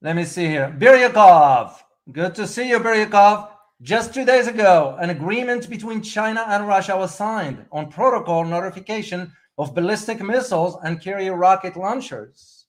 [0.02, 0.76] Let me see here.
[0.76, 1.76] Biryakov.
[2.12, 3.50] Good to see you, Biryakov.
[3.84, 9.32] Just two days ago, an agreement between China and Russia was signed on protocol notification
[9.60, 12.66] of ballistic missiles and carrier rocket launchers.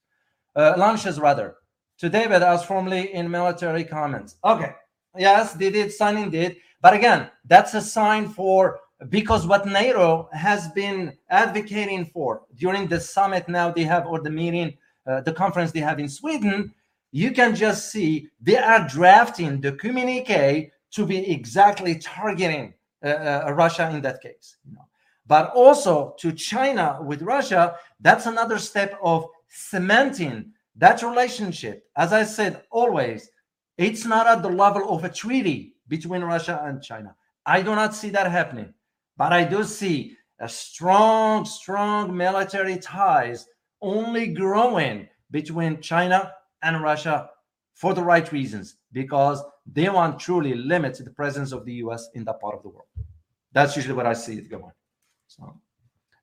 [0.55, 1.55] Uh, launches, rather.
[2.01, 4.37] To David, as formerly in military comments.
[4.45, 4.73] Okay.
[5.17, 6.59] Yes, they did sign indeed.
[6.83, 13.01] But again, that's a sign for because what NATO has been advocating for during the
[13.01, 16.73] summit now they have or the meeting, uh, the conference they have in Sweden,
[17.13, 23.53] you can just see they are drafting the communique to be exactly targeting uh, uh,
[23.53, 24.57] Russia in that case.
[25.27, 31.87] But also to China with Russia, that's another step of cementing that relationship.
[31.97, 33.31] As I said, always,
[33.79, 37.15] it's not at the level of a treaty between Russia and China.
[37.47, 38.73] I do not see that happening,
[39.17, 43.47] but I do see a strong, strong military ties
[43.81, 47.31] only growing between China and Russia
[47.75, 52.25] for the right reasons, because they want truly limit the presence of the US in
[52.25, 52.87] that part of the world.
[53.53, 54.73] That's usually what I see it going.
[55.27, 55.61] So,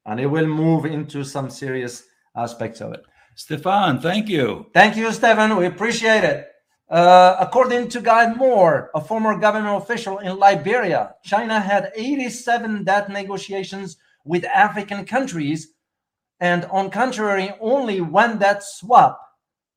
[0.05, 2.03] and it will move into some serious
[2.35, 3.03] aspects of it.
[3.35, 4.67] Stefan, thank you.
[4.73, 5.55] Thank you, Stefan.
[5.57, 6.50] We appreciate it.
[6.91, 13.09] Uh, according to Guy Moore, a former government official in Liberia, China had 87 debt
[13.09, 15.69] negotiations with African countries,
[16.41, 19.21] and on contrary, only one debt swap.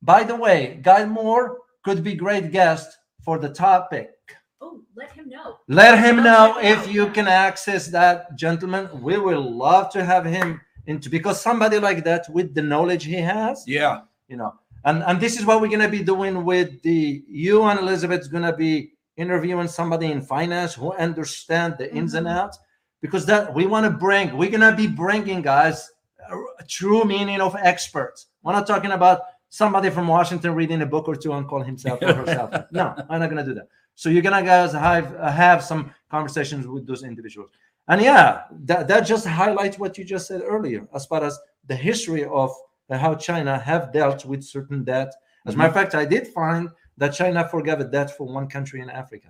[0.01, 4.11] By the way, Guy Moore could be great guest for the topic.
[4.59, 5.57] Oh, let him know.
[5.69, 8.89] Let him know if you can access that, gentlemen.
[9.01, 13.15] We will love to have him into because somebody like that with the knowledge he
[13.21, 14.01] has, Yeah.
[14.27, 14.53] you know,
[14.85, 18.55] and and this is what we're gonna be doing with the you and Elizabeth's gonna
[18.55, 22.37] be interviewing somebody in finance who understand the ins and Mhm.
[22.37, 22.59] outs
[23.01, 25.91] because that we want to bring we're gonna be bringing guys
[26.29, 28.27] a, a true meaning of experts.
[28.43, 32.01] We're not talking about somebody from Washington reading a book or two and call himself
[32.01, 32.51] or herself.
[32.71, 33.67] no, I'm not gonna do that.
[33.95, 37.49] So you're gonna guys have uh, have some conversations with those individuals.
[37.87, 41.75] And yeah, that, that just highlights what you just said earlier, as far as the
[41.75, 42.51] history of
[42.89, 45.13] how China have dealt with certain debt.
[45.45, 48.47] As a matter of fact, I did find that China forgave a debt for one
[48.47, 49.29] country in Africa.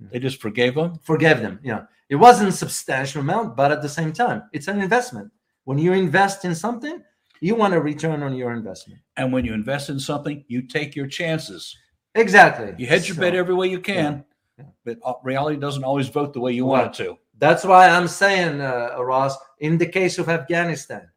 [0.00, 0.98] They just forgave them?
[1.02, 1.60] Forgave them.
[1.62, 1.82] Yeah.
[2.08, 5.30] It wasn't a substantial amount, but at the same time, it's an investment.
[5.64, 7.02] When you invest in something,
[7.40, 9.00] you want a return on your investment.
[9.16, 11.76] And when you invest in something, you take your chances.
[12.14, 12.74] Exactly.
[12.76, 14.24] You hedge your So- bet every way you can,
[14.58, 14.64] Yeah.
[14.84, 17.16] but uh, reality doesn't always vote the way you want it to.
[17.38, 21.08] That's why I'm saying, uh, Ross, in the case of Afghanistan,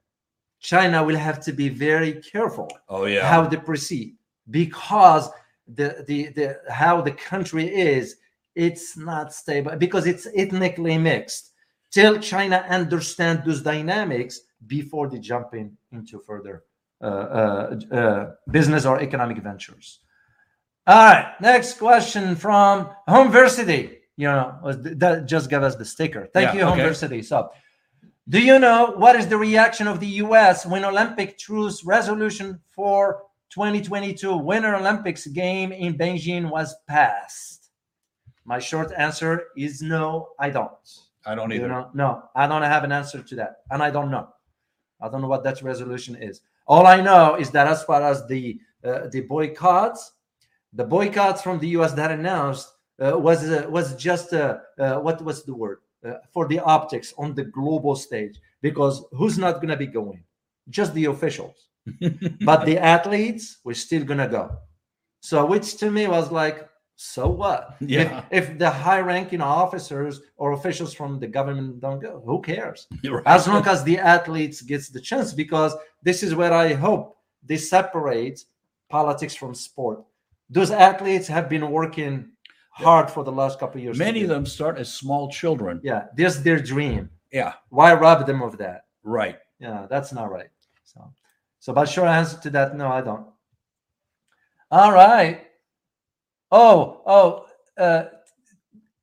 [0.59, 3.27] China will have to be very careful Oh yeah.
[3.27, 4.15] how they proceed
[4.49, 5.29] because
[5.67, 8.15] the, the the how the country is
[8.55, 11.51] it's not stable because it's ethnically mixed.
[11.91, 16.63] Till china understand those dynamics before they jump in into further
[17.01, 19.99] uh, uh, uh, business or economic ventures.
[20.87, 23.97] All right next question from homeversity.
[24.15, 26.27] You know that just gave us the sticker.
[26.33, 26.81] Thank Yeah, you okay.
[26.81, 27.23] homeversity.
[27.23, 27.49] So
[28.29, 33.23] do you know what is the reaction of the US when Olympic truce resolution for
[33.51, 37.69] 2022 Winter Olympics game in Beijing was passed?
[38.43, 40.71] My short answer is no, I don't.
[41.25, 41.69] I don't either.
[41.69, 44.27] know, no, I don't have an answer to that, and I don't know.
[44.99, 46.41] I don't know what that resolution is.
[46.67, 50.13] All I know is that as far as the uh, the boycotts,
[50.73, 51.93] the boycotts from the U.S.
[51.93, 56.47] that announced uh, was uh, was just uh, uh, what was the word Uh, for
[56.47, 60.23] the optics on the global stage because who's not going to be going?
[60.69, 61.67] Just the officials,
[62.41, 64.57] but the athletes were still going to go.
[65.19, 67.75] So, which to me was like, so what?
[67.79, 68.23] Yeah.
[68.31, 72.87] If, if the high-ranking officers or officials from the government don't go, who cares?
[73.03, 73.23] Right.
[73.25, 77.57] as long as the athletes gets the chance because this is where i hope they
[77.57, 78.43] separate
[78.89, 80.03] politics from sport
[80.49, 82.29] those athletes have been working
[82.83, 85.79] hard for the last couple of years Many of them start as small children.
[85.83, 87.53] yeah this is their dream Yeah.
[87.69, 89.37] why rob them of that Right.
[89.59, 90.49] yeah that's not right
[90.83, 90.99] so
[91.59, 93.25] so but short answer to that no i don't
[94.71, 95.47] all right
[96.51, 97.45] oh oh
[97.77, 98.03] uh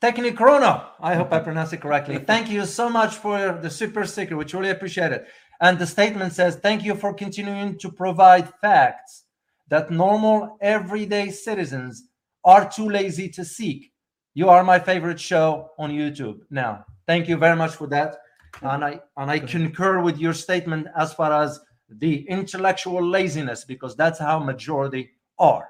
[0.02, 0.84] Technichrono.
[1.00, 2.18] I hope I pronounced it correctly.
[2.32, 4.37] Thank you so much for the super sticker.
[4.37, 5.26] We truly appreciate it.
[5.62, 9.24] And the statement says, Thank you for continuing to provide facts
[9.68, 12.02] that normal, everyday citizens
[12.44, 13.92] are too lazy to seek.
[14.35, 16.85] You are my favorite show on YouTube now.
[17.07, 18.16] Thank you very much for that.
[18.62, 23.96] And I and I concur with your statement as far as the intellectual laziness, because
[23.96, 25.68] that's how majority are.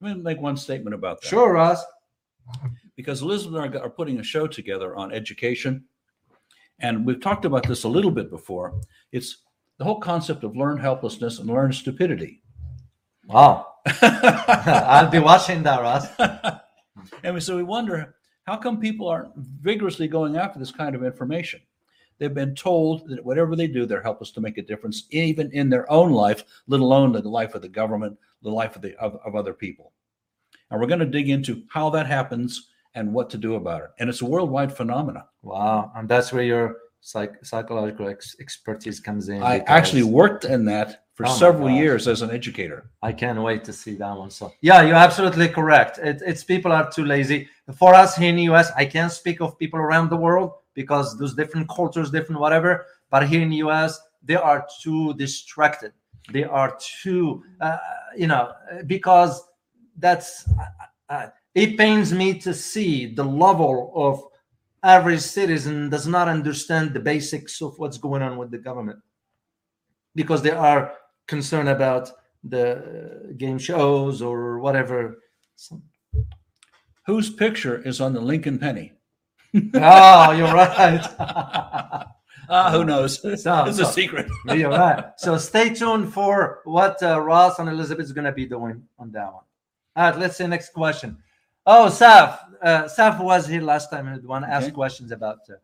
[0.00, 1.28] Let me make one statement about that.
[1.28, 1.84] Sure, Ross.
[2.96, 5.84] because Elizabeth and I are putting a show together on education.
[6.80, 8.74] And we've talked about this a little bit before.
[9.12, 9.38] It's
[9.78, 12.42] the whole concept of learned helplessness and learned stupidity.
[13.26, 13.74] Wow.
[14.02, 16.06] I'll be watching that, Ross.
[17.22, 18.14] and we- so we wonder
[18.44, 21.60] how come people aren't vigorously going after this kind of information?
[22.18, 25.68] They've been told that whatever they do, they're helpless to make a difference, even in
[25.68, 29.16] their own life, let alone the life of the government, the life of the of,
[29.24, 29.92] of other people.
[30.70, 33.90] And we're going to dig into how that happens and what to do about it.
[33.98, 35.24] And it's a worldwide phenomenon.
[35.42, 35.92] Wow.
[35.94, 39.42] And that's where your psych- psychological ex- expertise comes in.
[39.42, 42.90] I because actually worked in that for Oh several years as an educator.
[43.02, 44.30] I can't wait to see that one.
[44.30, 45.98] So yeah, you're absolutely correct.
[45.98, 47.48] It, it's people are too lazy.
[47.74, 51.18] For us here in the US, I can't speak of people around the world because
[51.18, 52.84] there's different cultures, different whatever.
[53.10, 55.92] But here in the US, they are too distracted.
[56.32, 57.78] They are too, uh,
[58.16, 58.52] you know,
[58.86, 59.42] because
[59.98, 60.46] that's.
[61.08, 64.22] Uh, it pains me to see the level of
[64.82, 68.98] average citizen does not understand the basics of what's going on with the government
[70.14, 70.92] because they are
[71.26, 72.10] concerned about
[72.44, 75.18] the game shows or whatever.
[75.56, 75.82] So-
[77.06, 78.92] Whose picture is on the Lincoln penny?
[79.74, 81.04] oh, you're right.
[82.48, 83.20] Ah, who knows?
[83.20, 84.28] So- it's so- a secret.
[84.54, 85.06] you're right.
[85.16, 89.10] So stay tuned for what uh, Ross and Elizabeth is going to be doing on
[89.10, 89.42] that one.
[89.96, 91.18] All right, let's see next question.
[91.66, 92.38] Oh, Saf.
[92.62, 94.74] Uh, Saf was here last time and one asked Okay.
[94.74, 95.38] questions about.
[95.50, 95.54] Uh,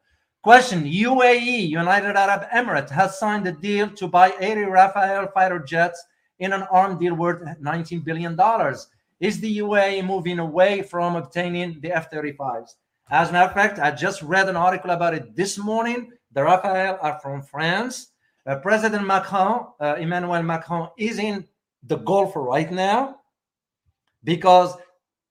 [0.43, 6.05] question: UAE, United Arab Emirates, has signed a deal to buy 80 Rafale fighter jets
[6.39, 8.89] in an armed deal worth 19 billion dollars.
[9.21, 12.75] Is the UAE moving away from obtaining the F-35s?
[13.09, 16.11] As a matter of fact, I just read an article about it this morning.
[16.33, 18.09] The Rafale are from France.
[18.45, 21.47] Uh, President Macron, uh, Emmanuel Macron, is in
[21.85, 23.21] the Gulf right now
[24.25, 24.77] because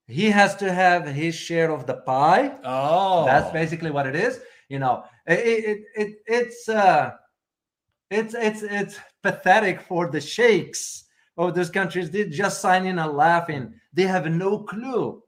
[0.07, 2.55] he has to have his share of the pie.
[2.63, 4.39] Oh, That's basically what it is.
[4.71, 5.39] You know, it,
[5.71, 7.11] it, it it's uh,
[8.09, 11.03] it's it's it's pathetic for the sheikhs
[11.37, 12.09] of those countries.
[12.09, 13.73] They just sign in and laughing.
[13.91, 15.21] They have no clue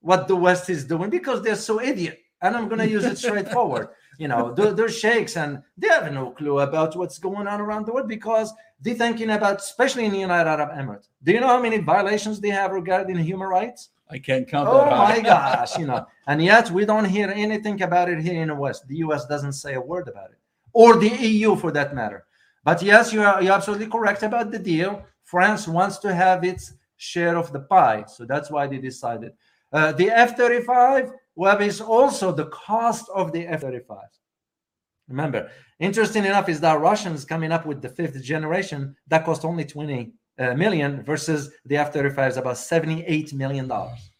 [0.00, 2.20] what the West is doing because they're so idiot.
[2.40, 3.88] And I'm to use it straightforward.
[4.16, 7.84] You know, they're, they're sheikhs and they have no clue about what's going on around
[7.84, 8.50] the world because
[8.80, 11.08] they're thinking about, especially in the United Arab Emirates.
[11.22, 13.90] Do you know how many violations they have regarding human rights?
[14.10, 15.16] I can't count Oh that high.
[15.16, 18.54] my gosh, you know, and yet we don't hear anything about it here in the
[18.54, 18.86] West.
[18.88, 20.38] The US doesn't say a word about it,
[20.72, 22.26] or the EU for that matter.
[22.64, 25.04] But yes, you are you're absolutely correct about the deal.
[25.22, 29.32] France wants to have its share of the pie, so that's why they decided.
[29.72, 33.98] Uh, the F 35 well, is also the cost of the F 35.
[35.08, 39.64] Remember, interesting enough is that Russians coming up with the fifth generation that cost only
[39.64, 40.06] 20 uh,
[40.56, 44.10] million versus the F 35 is about 78 million dollars.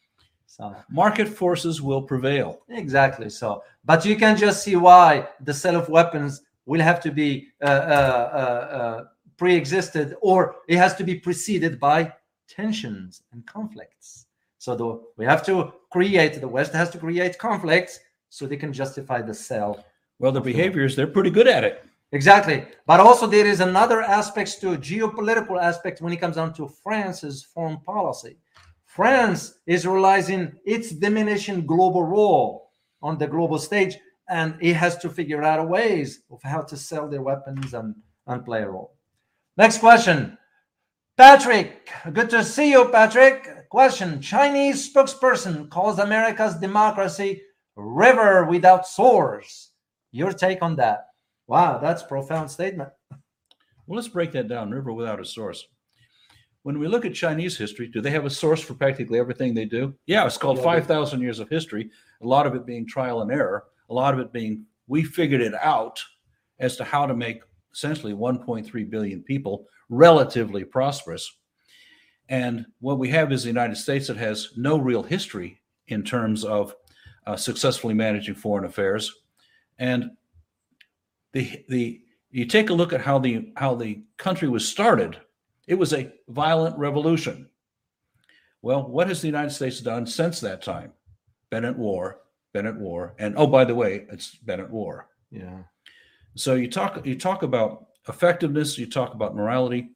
[0.47, 2.61] So Market forces will prevail.
[2.69, 7.11] exactly so, but you can just see why the sale of weapons will have to
[7.11, 9.05] be uh, uh, uh, uh,
[9.37, 12.13] pre-existed or it has to be preceded by
[12.49, 14.27] tensions and conflicts.
[14.59, 18.73] So the, we have to create the West has to create conflicts so they can
[18.73, 19.85] justify the sale
[20.19, 21.85] Well, the behaviors, they're pretty good at it.
[22.13, 22.67] Exactly.
[22.87, 27.43] But also there is another aspect to geopolitical aspect when it comes down to France's
[27.43, 28.37] foreign policy.
[28.85, 33.97] France is realizing its diminishing global role on the global stage,
[34.29, 37.95] and it has to figure out ways of how to sell their weapons and,
[38.27, 38.95] and play a role.
[39.57, 40.37] Next question.
[41.17, 43.69] Patrick, good to see you, Patrick.
[43.69, 47.43] Question Chinese spokesperson calls America's democracy
[47.77, 49.71] river without source.
[50.11, 51.10] Your take on that?
[51.51, 52.91] Wow, that's a profound statement.
[53.11, 54.71] Well, let's break that down.
[54.71, 55.67] River without a source.
[56.63, 59.65] When we look at Chinese history, do they have a source for practically everything they
[59.65, 59.93] do?
[60.07, 61.91] Yeah, it's called 5,000 years of history.
[62.23, 65.41] A lot of it being trial and error, a lot of it being we figured
[65.41, 66.01] it out
[66.61, 67.43] as to how to make
[67.75, 71.37] essentially 1.3 billion people relatively prosperous.
[72.29, 76.45] And what we have is the United States that has no real history in terms
[76.45, 76.77] of
[77.27, 79.13] uh, successfully managing foreign affairs.
[79.81, 80.13] And
[81.33, 82.01] the the
[82.31, 85.19] you take a look at how the how the country was started
[85.67, 87.49] it was a violent revolution.
[88.63, 90.93] Well what has the united states done since that time?
[91.51, 92.21] Been at war
[92.53, 95.09] been at war and oh by the way it's been at war.
[95.31, 95.59] Yeah.
[96.35, 99.91] so you talk you talk about effectiveness you talk about morality.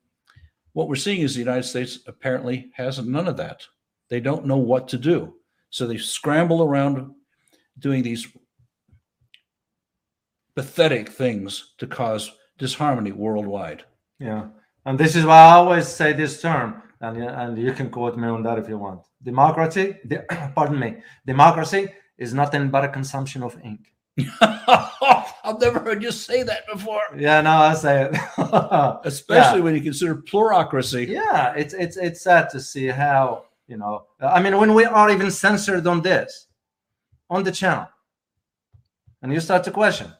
[0.72, 3.66] What we're seeing is the united states apparently has none of that.
[4.09, 5.35] They don't know what to do.
[5.70, 7.12] So they scramble around
[7.80, 8.28] doing these
[10.55, 13.84] pathetic things to cause disharmony worldwide
[14.20, 14.46] Yeah.
[14.86, 18.28] And this is why I always say this term, and, and you can quote me
[18.28, 19.00] on that if you want.
[19.22, 20.22] Democracy, de-
[20.55, 20.96] pardon me,
[21.26, 21.88] democracy
[22.18, 23.80] is nothing but a consumption of ink.
[24.40, 27.02] I've never heard you say that before.
[27.16, 28.16] Yeah, no, I say it.
[29.05, 31.07] Especially when you consider plutocracy.
[31.11, 34.05] yeah, it's it's it's sad to see how you know.
[34.20, 36.46] I mean, when we are even censored on this,
[37.28, 37.88] on the channel,
[39.22, 40.12] and you start to question,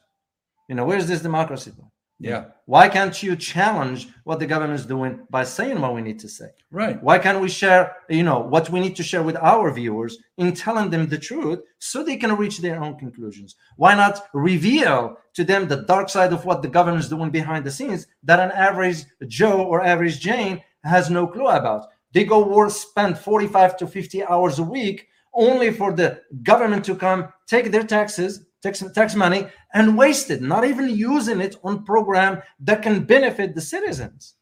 [0.67, 1.71] you know, where's this democracy?
[2.17, 2.45] Yeah.
[2.65, 6.29] Why can't you challenge what the government is doing by saying what we need to
[6.29, 6.47] say?
[6.71, 7.01] Right.
[7.03, 10.53] Why can't we share, you know, what we need to share with our viewers in
[10.53, 13.55] telling them the truth so they can reach their own conclusions?
[13.75, 17.65] Why not reveal to them the dark side of what the government is doing behind
[17.65, 21.87] the scenes that an average Joe or average Jane has no clue about?
[22.13, 26.95] They go work, spend 45 to 50 hours a week only for the government to
[26.95, 31.85] come take their taxes, tax, tax money, and waste it, not even using it on
[31.85, 34.35] program that can benefit the citizens.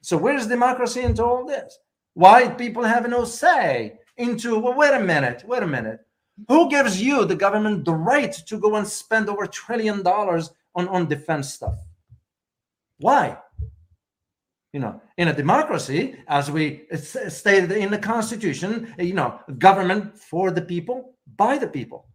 [0.00, 1.78] So where's democracy into all this?
[2.14, 6.00] Why people have no say into well, wait a minute, wait a minute.
[6.48, 10.50] Who gives you, the government, the right to go and spend over a trillion dollars
[10.74, 11.78] on, on defense stuff?
[12.98, 13.38] Why?
[14.72, 20.50] You know, in a democracy, as we stated in the Constitution, you know, government for
[20.50, 22.07] the people, by the people.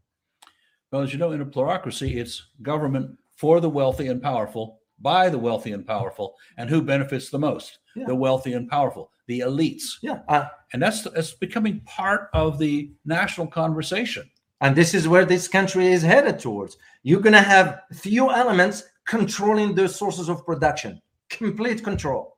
[0.93, 5.27] Well, as you know, in a plutocracy, it's government for the wealthy and powerful, by
[5.27, 7.79] the wealthy and powerful, and who benefits the most?
[7.95, 8.05] Yeah.
[8.05, 9.97] The wealthy and powerful, the elites.
[10.03, 10.19] Yeah.
[10.29, 14.29] Uh, And that's that's becoming part of the national conversation.
[14.61, 16.77] and this is where this country is headed towards.
[17.01, 22.37] You're going to have few elements controlling the sources of production, complete control.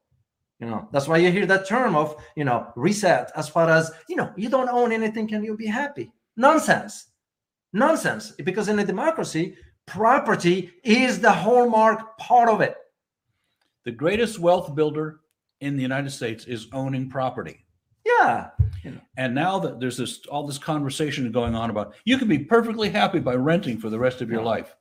[0.61, 3.91] You know, that's why you hear that term of, you know, reset as far as,
[4.07, 6.09] you know, you don't own anything, can you be happy?
[6.37, 7.11] Nonsense.
[7.75, 8.31] Nonsense.
[8.31, 9.55] Because in a democracy,
[9.85, 12.75] property is the hallmark part of it.
[13.83, 15.19] The greatest wealth builder
[15.59, 17.65] in the United States is owning property.
[18.03, 18.49] Yeah.
[19.17, 22.89] And now that there's this all this conversation going on about you can be perfectly
[22.89, 24.45] happy by renting for the rest of your Yeah.
[24.47, 24.75] life.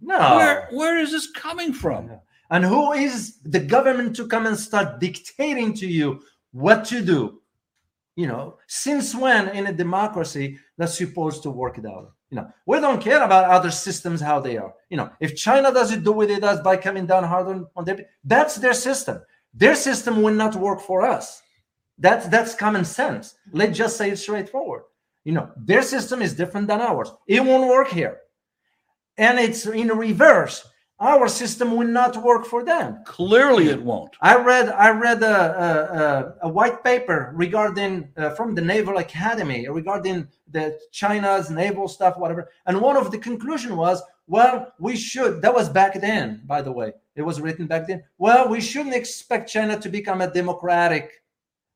[0.00, 0.36] No.
[0.36, 2.08] Where where is this coming from?
[2.08, 2.18] Yeah.
[2.50, 7.40] And who is the government to come and start dictating to you what to do?
[8.16, 12.12] You know, since when in a democracy that's supposed to work it out?
[12.30, 14.72] You know, we don't care about other systems how they are.
[14.88, 17.66] You know, if China does it, do what it does by coming down hard on,
[17.76, 19.20] on their that's their system.
[19.52, 21.42] Their system will not work for us.
[21.98, 23.36] That's that's common sense.
[23.52, 24.82] Let's just say it straightforward.
[25.24, 27.12] You know, their system is different than ours.
[27.26, 28.18] It won't work here.
[29.16, 30.66] And it's in reverse.
[31.00, 33.02] Our system will not work for them.
[33.04, 34.14] Clearly it won't.
[34.20, 38.98] I read I read a, a, a, a white paper regarding uh, from the Naval
[38.98, 42.48] Academy regarding the China's naval stuff, whatever.
[42.66, 45.42] And one of the conclusion was, well, we should.
[45.42, 46.92] That was back then, by the way.
[47.16, 48.04] It was written back then.
[48.18, 51.10] Well, we shouldn't expect China to become a democratic.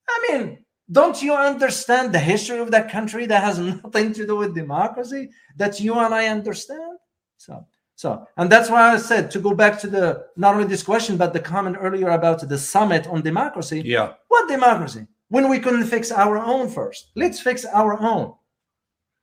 [0.08, 0.58] I mean,
[0.90, 5.30] don't you understand the history of that country that has nothing to do with democracy
[5.56, 6.98] that you and I understand?
[7.36, 7.66] So.
[7.98, 11.16] So, and that's why I said to go back to the not only this question,
[11.16, 13.82] but the comment earlier about the summit on democracy.
[13.84, 14.12] Yeah.
[14.28, 15.08] What democracy?
[15.30, 17.10] When we couldn't fix our own first.
[17.16, 18.34] Let's fix our own.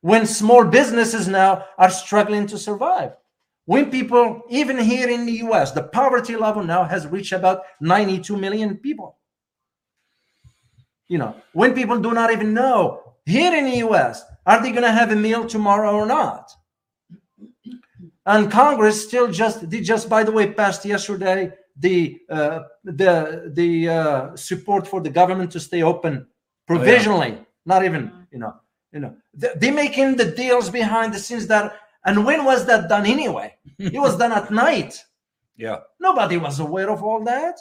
[0.01, 3.13] When small businesses now are struggling to survive.
[3.63, 8.35] When people, even here in the US, the poverty level now has reached about 92
[8.35, 9.15] million people.
[11.07, 14.83] You know, when people do not even know here in the US, are they going
[14.83, 16.51] to have a meal tomorrow or not?
[18.25, 23.89] And Congress still just did just by the way passed yesterday the uh, the the
[23.89, 26.25] uh, support for the government to stay open
[26.67, 28.53] provisionally, not even you know
[28.91, 31.73] you know they, they making the deals behind the scenes that
[32.05, 33.55] and when was that done anyway?
[33.79, 35.03] it was done at night.
[35.57, 35.77] Yeah.
[36.01, 37.57] Nobody was aware of all that.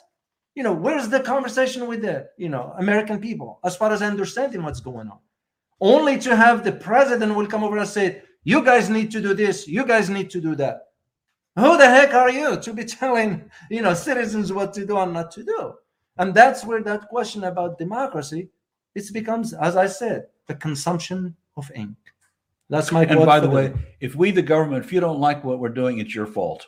[0.57, 4.65] You know, where's the conversation with the you know American people as far as understanding
[4.65, 5.21] what's going on?
[5.81, 9.35] Only to have the president will come over and say, you guys need to do
[9.35, 9.67] this.
[9.67, 10.89] You guys need to do that.
[11.57, 15.13] Who the heck are you to be telling you know citizens what to do and
[15.13, 15.75] not to do?
[16.19, 18.49] And that's where that question about democracy
[18.95, 21.97] it becomes as i said the consumption of ink.
[22.71, 25.59] That's my And by the way, if we the government, if you don't like what
[25.59, 26.67] we're doing, it's your fault.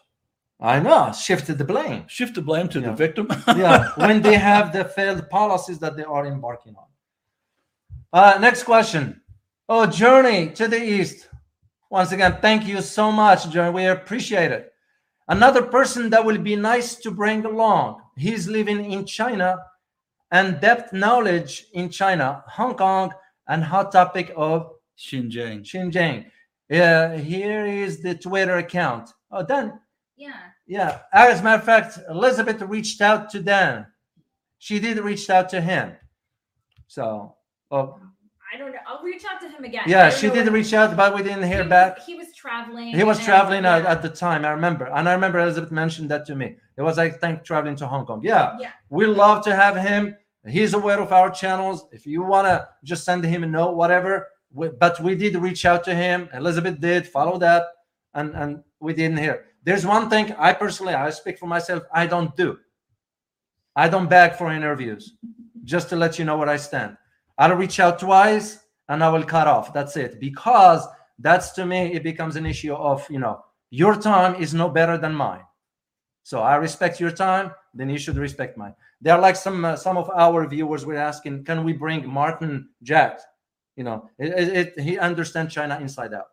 [0.61, 1.13] i know.
[1.13, 2.05] Shifted the blame.
[2.07, 2.89] Shift the blame to Yeah.
[2.91, 3.27] the victim.
[3.49, 3.91] yeah.
[3.97, 6.89] When they have the failed policies that they are embarking on.
[8.13, 9.21] Uh next question.
[9.69, 11.26] Oh journey to the east
[11.97, 13.73] once again thank you so much John.
[13.73, 14.65] we appreciate it
[15.29, 19.57] another person that will be nice to bring along he's living in china
[20.31, 23.11] and depth knowledge in china hong kong
[23.49, 24.59] and hot topic of
[24.99, 25.63] Xinjiang.
[25.71, 26.27] xinjiang
[26.71, 29.81] uh, here is the twitter account oh dan
[30.17, 30.41] Yeah.
[30.67, 33.87] yeah, as a matter of fact, Elizabeth reached out to Dan.
[34.59, 35.93] She did reach out to him.
[36.87, 37.35] So,
[37.71, 37.99] oh,
[38.53, 38.79] I don't know.
[38.87, 39.83] I'll reach out to him again.
[39.87, 41.99] Yeah, she did reach out, but we didn't he hear was- back.
[42.01, 42.95] He was traveling.
[42.95, 43.91] He was traveling uh, at, yeah.
[43.91, 44.45] at the time.
[44.45, 46.57] I remember, and I remember Elizabeth mentioned that to me.
[46.77, 48.21] It was I think traveling to Hong Kong.
[48.23, 48.71] Yeah, Yeah.
[48.91, 50.17] we love to have him.
[50.47, 51.87] He's aware of our channels.
[51.91, 54.29] If you wanna just send him a note, whatever.
[54.53, 56.29] We, but we did reach out to him.
[56.33, 57.65] Elizabeth did follow that,
[58.15, 59.37] and and we didn't hear.
[59.65, 62.51] there's one thing I personally, I speak for myself, I don't do.
[63.75, 65.15] I don't beg for interviews,
[65.65, 66.97] just to let you know where I stand.
[67.39, 68.59] I'll reach out twice
[68.89, 69.73] and I will cut off.
[69.73, 70.21] That's it.
[70.21, 70.87] Because
[71.19, 74.97] that's to me, it becomes an issue of, you know, your time is no better
[74.97, 75.43] than mine.
[76.23, 78.75] So I respect your time, then you should respect mine.
[79.01, 82.71] There are like some uh, some of our viewers were asking, can we bring Martin
[82.83, 83.21] Jacques?
[83.77, 86.29] You know, it, it, it, he understands China inside out.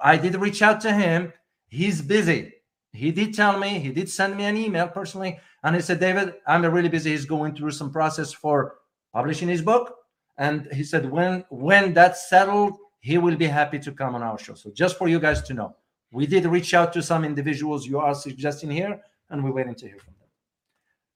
[0.00, 1.32] I did reach out to him.
[1.68, 2.54] He's busy.
[2.92, 6.34] He did tell me, he did send me an email personally, and he said, David,
[6.46, 7.10] I'm really busy.
[7.10, 8.76] He's going through some process for
[9.12, 9.97] publishing his book.
[10.38, 14.38] And he said, when when that's settled, he will be happy to come on our
[14.38, 14.54] show.
[14.54, 15.76] So just for you guys to know,
[16.10, 19.86] we did reach out to some individuals you are suggesting here, and we're waiting to
[19.86, 20.28] hear from them.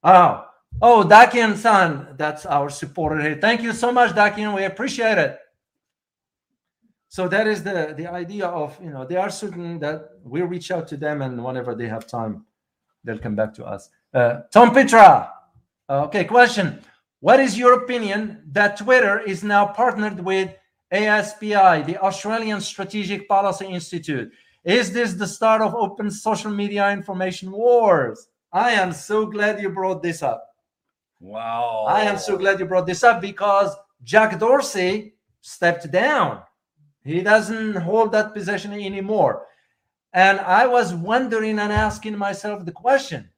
[0.04, 0.46] Oh,
[0.82, 3.38] oh, Dakian San, that's our supporter here.
[3.40, 4.54] Thank you so much, Dakian.
[4.54, 5.38] We appreciate it.
[7.08, 10.70] So that is the the idea of you know they are certain that we reach
[10.70, 12.44] out to them, and whenever they have time,
[13.04, 13.88] they'll come back to us.
[14.12, 15.30] Uh, Tom Petra.
[15.88, 16.82] Okay, question.
[17.22, 20.50] What is your opinion that Twitter is now partnered with
[20.92, 24.32] ASPI, the Australian Strategic Policy Institute?
[24.64, 28.26] Is this the start of open social media information wars?
[28.52, 30.44] I am so glad you brought this up.
[31.20, 31.84] Wow.
[31.88, 36.42] I am so glad you brought this up because Jack Dorsey stepped down.
[37.04, 39.46] He doesn't hold that position anymore.
[40.12, 43.30] And I was wondering and asking myself the question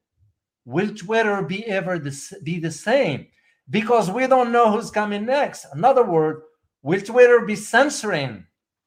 [0.64, 3.26] will Twitter be ever the, be the same?
[3.70, 5.66] Because we don't know who's coming next.
[5.74, 6.42] In other words,
[6.82, 8.44] will Twitter be censoring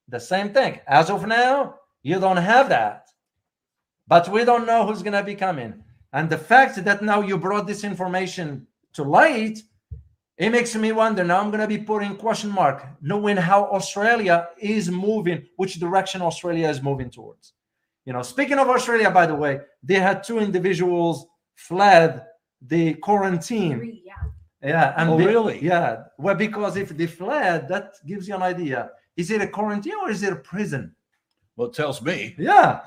[0.07, 0.79] the same thing?
[0.87, 3.07] As of now, you don't have that.
[4.07, 5.83] But we don't know who's going to be coming.
[6.13, 9.59] And the fact that now you brought this information to light,
[10.37, 11.23] it makes me wonder.
[11.23, 16.21] Now I'm going to be putting question mark, knowing how Australia is moving, which direction
[16.21, 17.53] Australia is moving towards.
[18.05, 21.25] You know, speaking of Australia, by the way, they had two individuals
[21.55, 22.23] fled
[22.61, 23.79] the quarantine.
[23.79, 24.13] Three, yeah.
[24.61, 25.63] Yeah, and Oh, they- really?
[25.63, 28.91] Yeah, well, because if they fled, that gives you an idea.
[29.15, 30.93] Is it a quarantine or is it a prison?
[31.55, 32.35] Well, it tells me.
[32.37, 32.81] Yeah.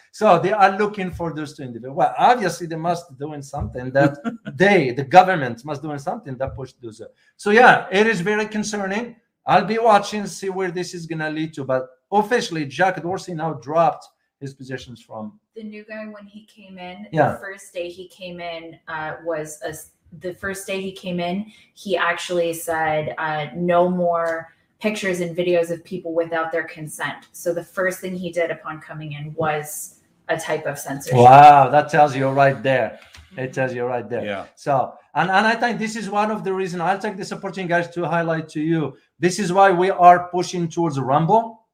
[0.12, 1.96] so they are looking for those two individuals.
[1.96, 4.18] Well, obviously they must be doing something that
[4.56, 7.00] they, the government, must doing something that push those.
[7.00, 7.12] up.
[7.36, 9.14] So yeah, it is very concerning.
[9.46, 11.64] I'll be watching, see where this is gonna lead to.
[11.64, 14.08] But officially, Jack Dorsey now dropped
[14.40, 15.38] his positions from.
[15.54, 17.32] The new guy when he came in, Yeah.
[17.32, 19.72] the first day he came in uh, was a,
[20.20, 25.70] the first day he came in, he actually said uh, no more pictures and videos
[25.70, 27.28] of people without their consent.
[27.32, 31.18] So the first thing he did upon coming in was a type of censorship.
[31.18, 32.98] Wow, that tells you right there.
[33.36, 34.24] It tells you right there.
[34.24, 34.46] Yeah.
[34.54, 37.68] So, and, and I think this is one of the reasons I'll take this opportunity,
[37.68, 38.96] guys, to highlight to you.
[39.18, 41.66] This is why we are pushing towards a Rumble.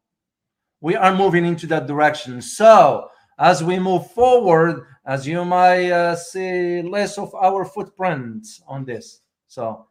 [0.81, 2.41] We are moving into that direction.
[2.41, 8.85] So, as we move forward, as you might uh, see less of our footprints on
[8.85, 9.23] this.
[9.49, 9.89] So,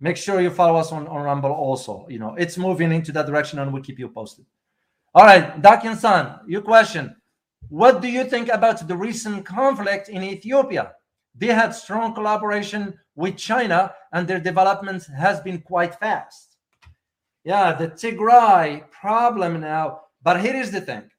[0.00, 2.06] make sure you follow us on, on Rumble also.
[2.08, 4.46] You know, it's moving into that direction and we'll keep you posted.
[5.14, 7.14] All right, Dakian San, your question.
[7.68, 10.92] What do you think about the recent conflict in Ethiopia?
[11.34, 16.56] They had strong collaboration with China, and their development has been quite fast.
[17.44, 20.00] Yeah, the Tigray problem now.
[20.22, 21.10] But here is the thing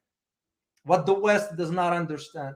[0.86, 2.56] what the West does not understand.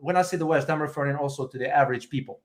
[0.00, 2.40] When I say the West, I'm referring also to the average people.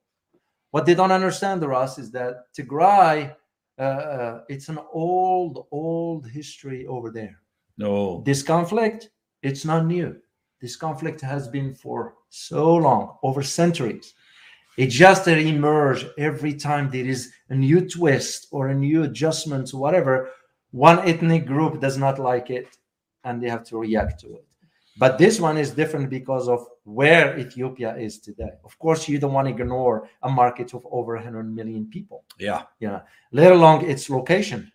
[0.72, 3.36] What they don't understand, the Ross, is that Tigray,
[3.78, 7.40] uh, uh, it's an old, old history over there.
[7.78, 8.22] No.
[8.26, 9.10] This conflict,
[9.42, 10.16] it's not new.
[10.62, 14.14] This conflict has been for so long, over centuries.
[14.78, 20.30] It just emerges every time there is a new twist or a new adjustment, whatever.
[20.72, 22.68] One ethnic group does not like it
[23.24, 24.46] and they have to react to it.
[24.98, 28.52] But this one is different because of where Ethiopia is today.
[28.64, 32.64] Of course, you don't want to ignore a market of over 100 million people Yeah.
[32.80, 33.02] Yeah.
[33.32, 34.72] Let alone its location.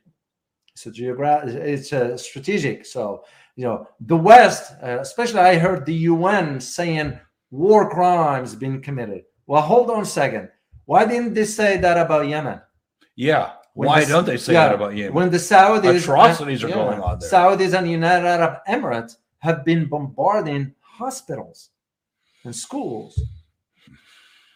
[0.72, 2.86] It's a geographic, it's a strategic.
[2.86, 3.24] So,
[3.56, 7.18] you know, the West, uh, especially I heard the UN saying
[7.50, 9.22] war crimes being committed.
[9.46, 10.48] Well, hold on a second.
[10.84, 12.60] Why didn't they say that about Yemen?
[13.16, 13.52] Yeah.
[13.74, 15.14] When Why the- don't they say yeah, that about Yemen?
[15.14, 17.30] When the Saudis Atrocities are going on there.
[17.30, 21.70] Saudis and United Arab Emirates have been bombarding hospitals
[22.44, 23.20] and schools.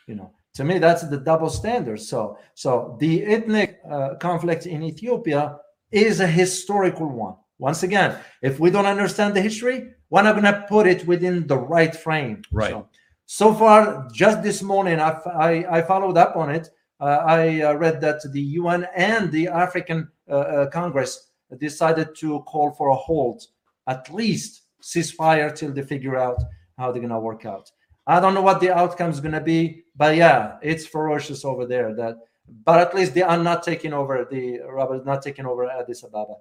[0.06, 2.00] You know, to me, that's the double standard.
[2.00, 5.58] So, so the ethnic uh, conflict in Ethiopia
[5.90, 7.36] is a historical one.
[7.58, 11.46] Once again, if we don't understand the history, we're not going to put it within
[11.46, 12.42] the right frame.
[12.50, 12.70] Right.
[12.70, 12.88] So,
[13.26, 16.68] so far, just this morning, I, I, I followed up on it.
[17.00, 22.40] Uh, I uh, read that the UN and the African uh, uh, Congress decided to
[22.40, 23.46] call for a halt,
[23.86, 26.42] at least ceasefire till they figure out
[26.76, 27.70] how they're gonna work out.
[28.06, 31.94] I don't know what the outcome is gonna be, but yeah, it's ferocious over there.
[31.94, 32.16] That,
[32.64, 36.34] but at least they are not taking over the Robert, not taking over Addis Ababa.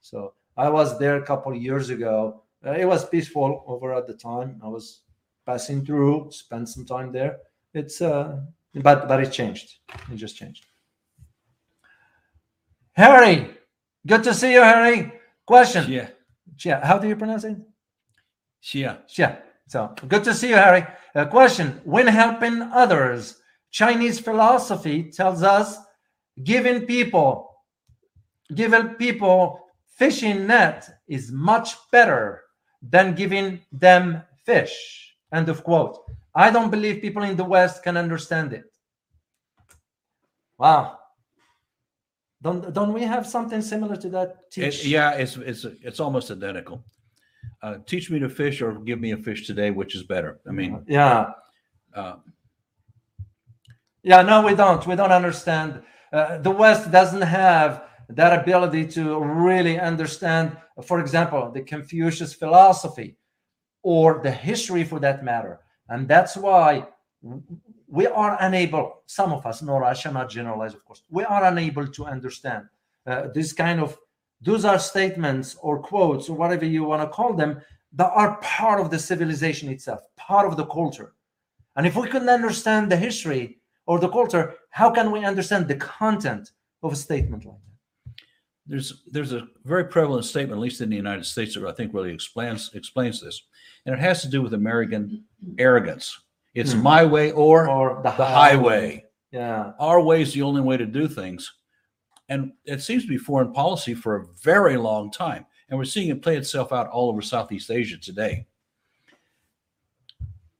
[0.00, 2.42] So I was there a couple years ago.
[2.64, 4.60] Uh, it was peaceful over at the time.
[4.64, 5.02] I was
[5.44, 7.38] passing through, spent some time there.
[7.74, 8.40] It's uh,
[8.74, 9.78] but but it changed.
[10.10, 10.66] It just changed.
[12.92, 13.50] Harry,
[14.06, 15.12] good to see you, Harry.
[15.46, 15.90] Question.
[15.90, 16.08] Yeah.
[16.62, 16.86] Yeah.
[16.86, 17.56] How do you pronounce it?
[18.72, 18.96] Yeah.
[19.16, 19.36] Yeah.
[19.68, 20.86] So good to see you, Harry.
[21.14, 21.80] A question.
[21.84, 23.38] When helping others,
[23.70, 25.78] Chinese philosophy tells us
[26.44, 27.56] giving people,
[28.54, 29.60] giving people
[29.96, 32.42] fishing net is much better
[32.82, 35.16] than giving them fish.
[35.32, 35.98] End of quote.
[36.34, 38.64] I don't believe people in the West can understand it.
[40.58, 40.98] Wow.
[42.42, 44.36] Don't don't we have something similar to that?
[44.56, 46.84] It, yeah, it's it's it's almost identical.
[47.62, 50.40] Uh, teach me to fish or give me a fish today, which is better?
[50.48, 51.30] I mean, yeah.
[51.94, 52.16] uh,
[54.02, 54.84] Yeah, no, we don't.
[54.86, 55.82] We don't understand.
[56.12, 63.16] Uh, the West doesn't have that ability to really understand, for example, the Confucius philosophy
[63.82, 65.60] or the history for that matter.
[65.88, 66.88] And that's why
[67.86, 71.44] we are unable, some of us, no, I shall not generalize, of course, we are
[71.44, 72.66] unable to understand
[73.06, 73.96] uh, this kind of,
[74.42, 77.60] those are statements or quotes or whatever you want to call them
[77.94, 81.12] that are part of the civilization itself, part of the culture.
[81.76, 85.74] And if we couldn't understand the history, or the culture, how can we understand the
[85.76, 88.24] content of a statement like that?
[88.66, 91.92] there's there's a very prevalent statement, at least in the United States, that I think
[91.92, 93.42] really explains explains this,
[93.84, 95.24] and it has to do with American
[95.58, 96.16] arrogance.
[96.54, 96.82] It's Hmm.
[96.82, 99.04] my way or, Or the, the highway.
[99.32, 99.72] Yeah.
[99.80, 101.52] Our way is the only way to do things,
[102.28, 106.08] and it seems to be foreign policy for a very long time, and we're seeing
[106.08, 108.46] it play itself out all over Southeast Asia today.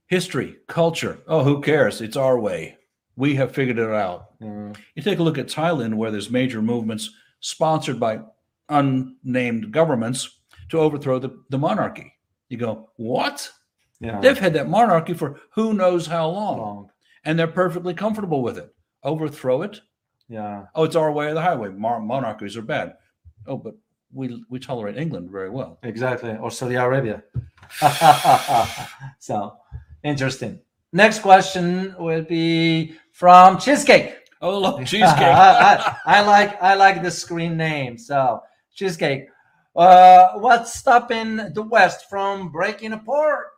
[0.07, 1.19] History, culture.
[1.27, 2.01] Oh, who cares?
[2.01, 2.77] It's our way.
[3.17, 4.31] We have figured it out.
[4.41, 4.73] Yeah.
[4.95, 7.11] You take a look at Thailand, where there's major movements
[7.41, 8.21] sponsored by
[8.69, 10.41] unnamed governments
[10.71, 12.13] to overthrow the, the monarchy.
[12.49, 13.51] You go, what?
[14.01, 14.21] yeah.
[14.21, 16.91] They've had that monarchy for who knows how long, Long.
[17.25, 18.75] and they're perfectly comfortable with it.
[19.05, 19.81] Overthrow it.
[20.33, 20.65] Yeah.
[20.75, 21.69] Oh, it's our way or the highway.
[21.69, 22.95] Mon- monarchies are bad.
[23.47, 23.75] Oh, but
[24.15, 25.79] we we tolerate England very well.
[25.83, 26.37] Exactly.
[26.41, 27.23] Or Saudi Arabia.
[29.19, 29.57] so
[30.03, 30.59] interesting.
[30.95, 34.17] Next question will be from Cheesecake.
[34.41, 35.21] Oh, look, cheesecake.
[35.21, 37.99] I, I, I like I like the screen name.
[37.99, 38.43] So
[38.75, 39.29] cheesecake.
[39.77, 43.49] Uh, what's stopping the West from breaking apart?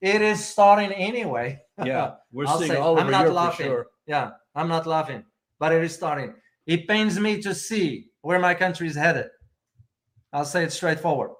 [0.00, 1.60] It is starting anyway.
[1.84, 3.66] yeah, we're seeing say, all I'm not Europe laughing.
[3.66, 3.86] sure.
[4.06, 5.24] Yeah, I'm not laughing,
[5.58, 6.34] but it is starting.
[6.66, 9.26] It pains me to see where my country is headed.
[10.32, 11.30] I'll say it straightforward.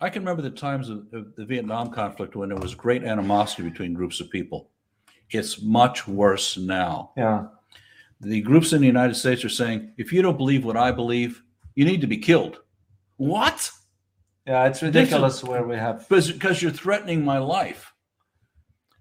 [0.00, 3.62] I can remember the times of, of the Vietnam conflict when there was great animosity
[3.62, 4.70] between groups of people.
[5.30, 7.12] It's much worse now.
[7.16, 7.46] Yeah,
[8.20, 11.42] The groups in the United States are saying, if you don't believe what I believe,
[11.74, 12.60] you need to be killed.
[13.16, 13.70] What?
[14.46, 16.08] yeah, it's ridiculous where we have.
[16.08, 17.89] Because you're threatening my life.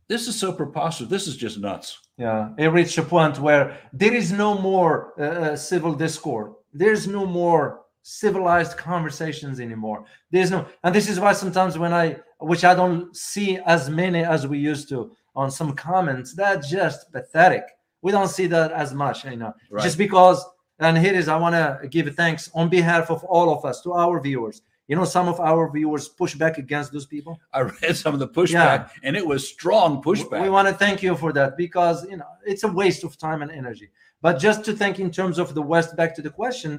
[0.09, 1.09] This is so preposterous.
[1.09, 1.99] This is just nuts.
[2.17, 6.53] Yeah, it reached a point where there is no more uh, uh, civil discord.
[6.73, 10.05] There's no more civilized conversations anymore.
[10.31, 14.23] There's no, and this is why sometimes when I, which I don't see as many
[14.23, 17.63] as we used to on some comments, that's just pathetic.
[18.01, 19.83] We don't see that as much, you know, Right.
[19.83, 20.43] just because.
[20.81, 23.91] And here is, I want to give thanks on behalf of all of us to
[23.93, 24.61] our viewers.
[24.89, 27.33] You know, some of our viewers push back against those people.
[27.53, 28.87] I read some of the pushback, Yeah.
[29.05, 30.41] and it was strong pushback.
[30.41, 33.39] We want to thank you for that because you know it's a waste of time
[33.43, 33.87] and energy.
[34.25, 36.71] But just to think in terms of the West, back to the question,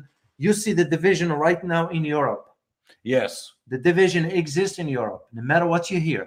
[0.44, 2.44] you see the division right now in Europe.
[3.16, 3.32] yes.
[3.72, 6.24] The division exists in Europe, no matter what you hear.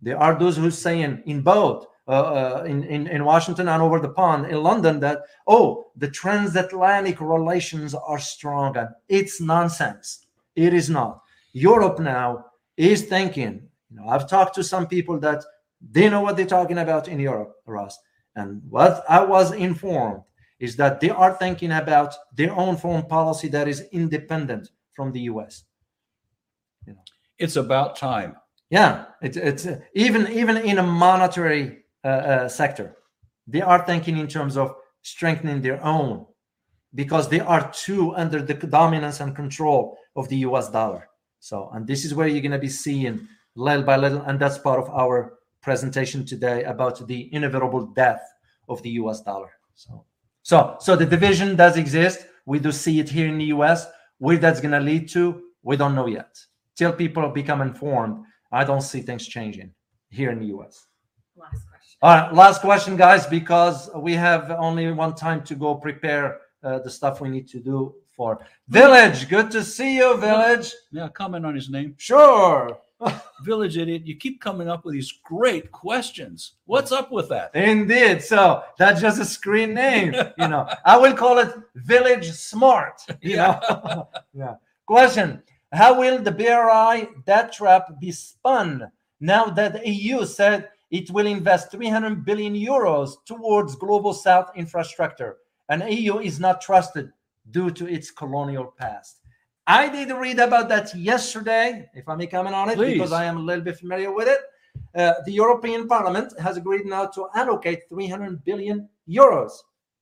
[0.00, 3.82] There are those who are saying in both uh, uh, in, in in Washington and
[3.82, 5.18] over the pond in London that
[5.48, 5.66] oh
[6.02, 10.25] the transatlantic relations are strong and it's nonsense.
[10.56, 11.22] It is not.
[11.52, 12.46] Europe now
[12.76, 13.68] is thinking.
[13.90, 15.44] You know, I've talked to some people that
[15.80, 17.98] they know what they're talking about in Europe, Ross.
[18.34, 20.22] And what I was informed
[20.58, 25.20] is that they are thinking about their own foreign policy that is independent from the
[25.20, 25.64] U.S.
[27.38, 28.36] It's about time.
[28.70, 32.96] Yeah, it's it's uh, even even in a monetary uh, uh, sector,
[33.46, 36.26] they are thinking in terms of strengthening their own
[36.96, 40.68] because they are too under the dominance and control of the U.S.
[40.70, 41.08] dollar.
[41.38, 44.58] So, and this is where you're going to be seeing little by little, and that's
[44.58, 48.22] part of our presentation today about the inevitable death
[48.68, 49.20] of the U.S.
[49.20, 49.52] dollar.
[49.74, 50.04] So,
[50.42, 52.26] so so the division does exist.
[52.46, 53.86] We do see it here in the U.S.
[54.18, 56.34] Where that's going to lead to, we don't know yet.
[56.76, 59.72] till people become informed, I don't see things changing
[60.10, 60.86] here in the US.
[61.36, 61.98] Last question.
[62.02, 66.80] All right, last question, guys, because we have only one time to go prepare uh,
[66.80, 69.28] the stuff we need to do for Village.
[69.28, 70.72] Good to see you, Village.
[70.90, 71.94] Yeah, comment on his name.
[71.96, 72.78] Sure.
[73.44, 76.54] Village idiot, you keep coming up with these great questions.
[76.64, 77.54] What's up with that?
[77.54, 78.22] Indeed.
[78.22, 80.14] So that's just a screen name.
[80.38, 83.02] You know, I will call it Village Smart.
[83.20, 84.08] You know.
[84.34, 84.54] yeah.
[84.86, 85.42] Question:
[85.72, 88.90] How will the BRI debt trap be spun
[89.20, 95.36] now that the EU said it will invest 300 billion euros towards global South infrastructure,
[95.68, 97.12] and EU is not trusted
[97.50, 99.18] due to its colonial past?
[99.66, 102.94] I did read about that yesterday, if I may comment on it, Please.
[102.94, 104.38] because I am a little bit familiar with it.
[104.94, 109.52] Uh, the European Parliament has agreed now to allocate 300 billion euros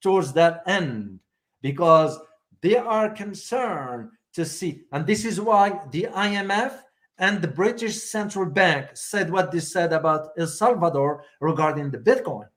[0.02, 1.18] towards that end
[1.62, 2.18] because
[2.60, 6.80] they are concerned to see, and this is why the IMF
[7.18, 12.48] and the British Central Bank said what they said about El Salvador regarding the Bitcoin.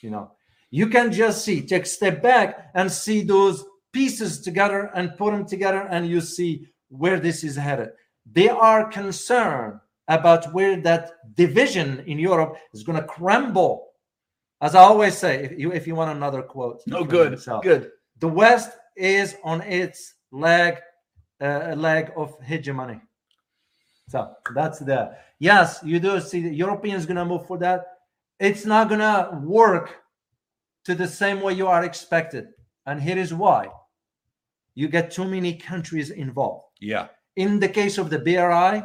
[0.00, 0.32] You know,
[0.72, 3.62] you can just see, take a step back and see those
[3.92, 7.90] pieces together and put them together, and you see where this is headed.
[8.32, 13.90] They are concerned about where that division in Europe is going to crumble.
[14.62, 17.38] As I always say, if you if you want another quote, no good.
[17.62, 17.90] Good.
[18.18, 20.78] the West is on its leg,
[21.40, 23.00] uh, leg of hegemony.
[24.08, 27.84] So that's the yes, you do see the Europeans gonna move for that.
[28.38, 30.01] It's not gonna work
[30.84, 32.48] to the same way you are expected,
[32.86, 33.68] and here is why:
[34.74, 36.64] you get too many countries involved.
[36.80, 37.08] Yeah.
[37.36, 38.82] In the case of the BRI,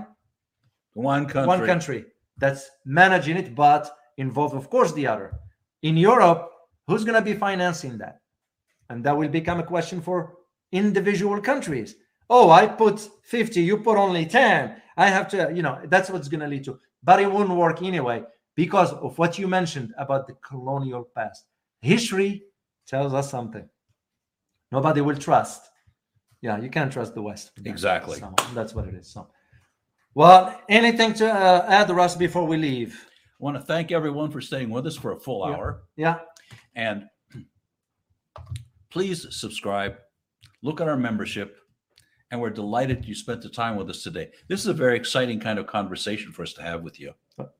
[0.94, 1.48] One country.
[1.48, 2.06] one country
[2.38, 5.34] that's managing it, but involved, of course, the other.
[5.82, 6.50] In Europe,
[6.88, 8.22] who's going to be financing that?
[8.90, 10.34] And that will become a question for
[10.72, 11.96] individual countries.
[12.30, 14.82] Oh, I put 50, you put only 10.
[14.98, 16.80] I have to, you know, that's what's going to lead to.
[17.04, 18.24] But it wouldn't work anyway
[18.56, 21.46] because of what you mentioned about the colonial past.
[21.82, 22.44] History
[22.88, 23.68] tells us something.
[24.72, 25.62] Nobody will trust.
[26.42, 27.52] Yeah, you can't trust the West.
[27.66, 28.20] Exactly.
[28.20, 29.12] So that's what it is.
[29.12, 29.28] So,
[30.14, 32.96] well, anything to uh, add, Russ, before we leave?
[33.40, 35.56] I want to thank everyone for staying with us for a full Yeah.
[35.56, 35.84] hour.
[35.96, 36.20] Yeah,
[36.76, 37.06] And
[38.90, 39.98] please subscribe,
[40.64, 41.58] look at our membership,
[42.32, 44.32] and we're delighted you spent the time with us today.
[44.48, 47.14] This is a very exciting kind of conversation for us to have with you.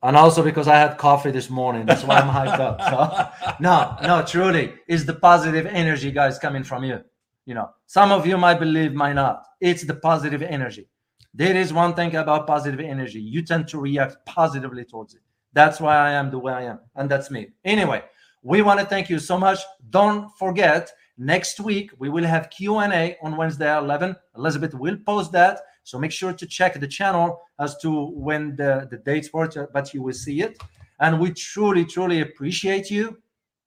[0.04, 2.82] And also because I had coffee this morning, that's why I'm hyped up.
[2.82, 7.04] So, no, no, truly, is the positive energy, guys, coming from you.
[7.46, 9.44] You know, some of you might believe, might not.
[9.62, 10.88] It's the positive energy.
[11.34, 13.22] There is one thing about positive energy.
[13.22, 15.22] You tend to react positively towards it.
[15.54, 17.50] That's why I am the way I am, and that's me.
[17.64, 18.04] Anyway,
[18.44, 19.60] we want to thank you so much.
[19.90, 24.16] Don't forget, next week we will have Q&A on Wednesday at 11.
[24.36, 28.90] Elizabeth will post that, so make sure to check the channel as to when the,
[28.92, 30.62] the dates were, but you will see it.
[31.00, 33.18] And we truly, truly appreciate you.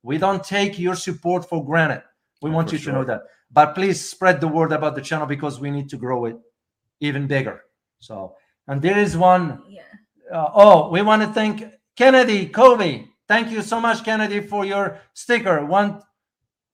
[0.02, 2.02] We don't take your support for granted.
[2.42, 3.22] We want For you to know that.
[3.50, 6.36] But please spread the word about the channel because we need to grow it
[7.00, 7.62] even bigger.
[8.00, 8.36] So,
[8.68, 9.80] and there is one Yeah.
[10.30, 11.64] uh, oh, we want to thank
[11.96, 13.06] Kennedy Kobe.
[13.28, 15.64] Thank you so much, Kennedy, for your sticker.
[15.64, 16.02] One,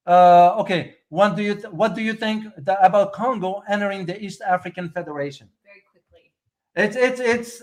[0.08, 0.95] uh, okay.
[1.08, 5.48] One, do you what do you think about Congo entering the East African Federation?
[5.64, 6.32] Very quickly.
[6.74, 7.62] It's it's it's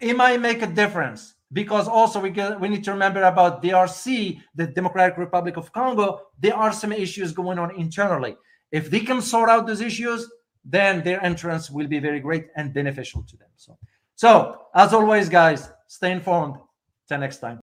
[0.00, 4.40] it might make a difference because also we get, we need to remember about DRC,
[4.54, 6.22] the Democratic Republic of Congo.
[6.40, 8.36] There are some issues going on internally.
[8.70, 10.28] If they can sort out those issues,
[10.64, 13.48] then their entrance will be very great and beneficial to them.
[13.56, 13.76] So,
[14.14, 16.56] so as always, guys, stay informed.
[17.08, 17.60] Till next time.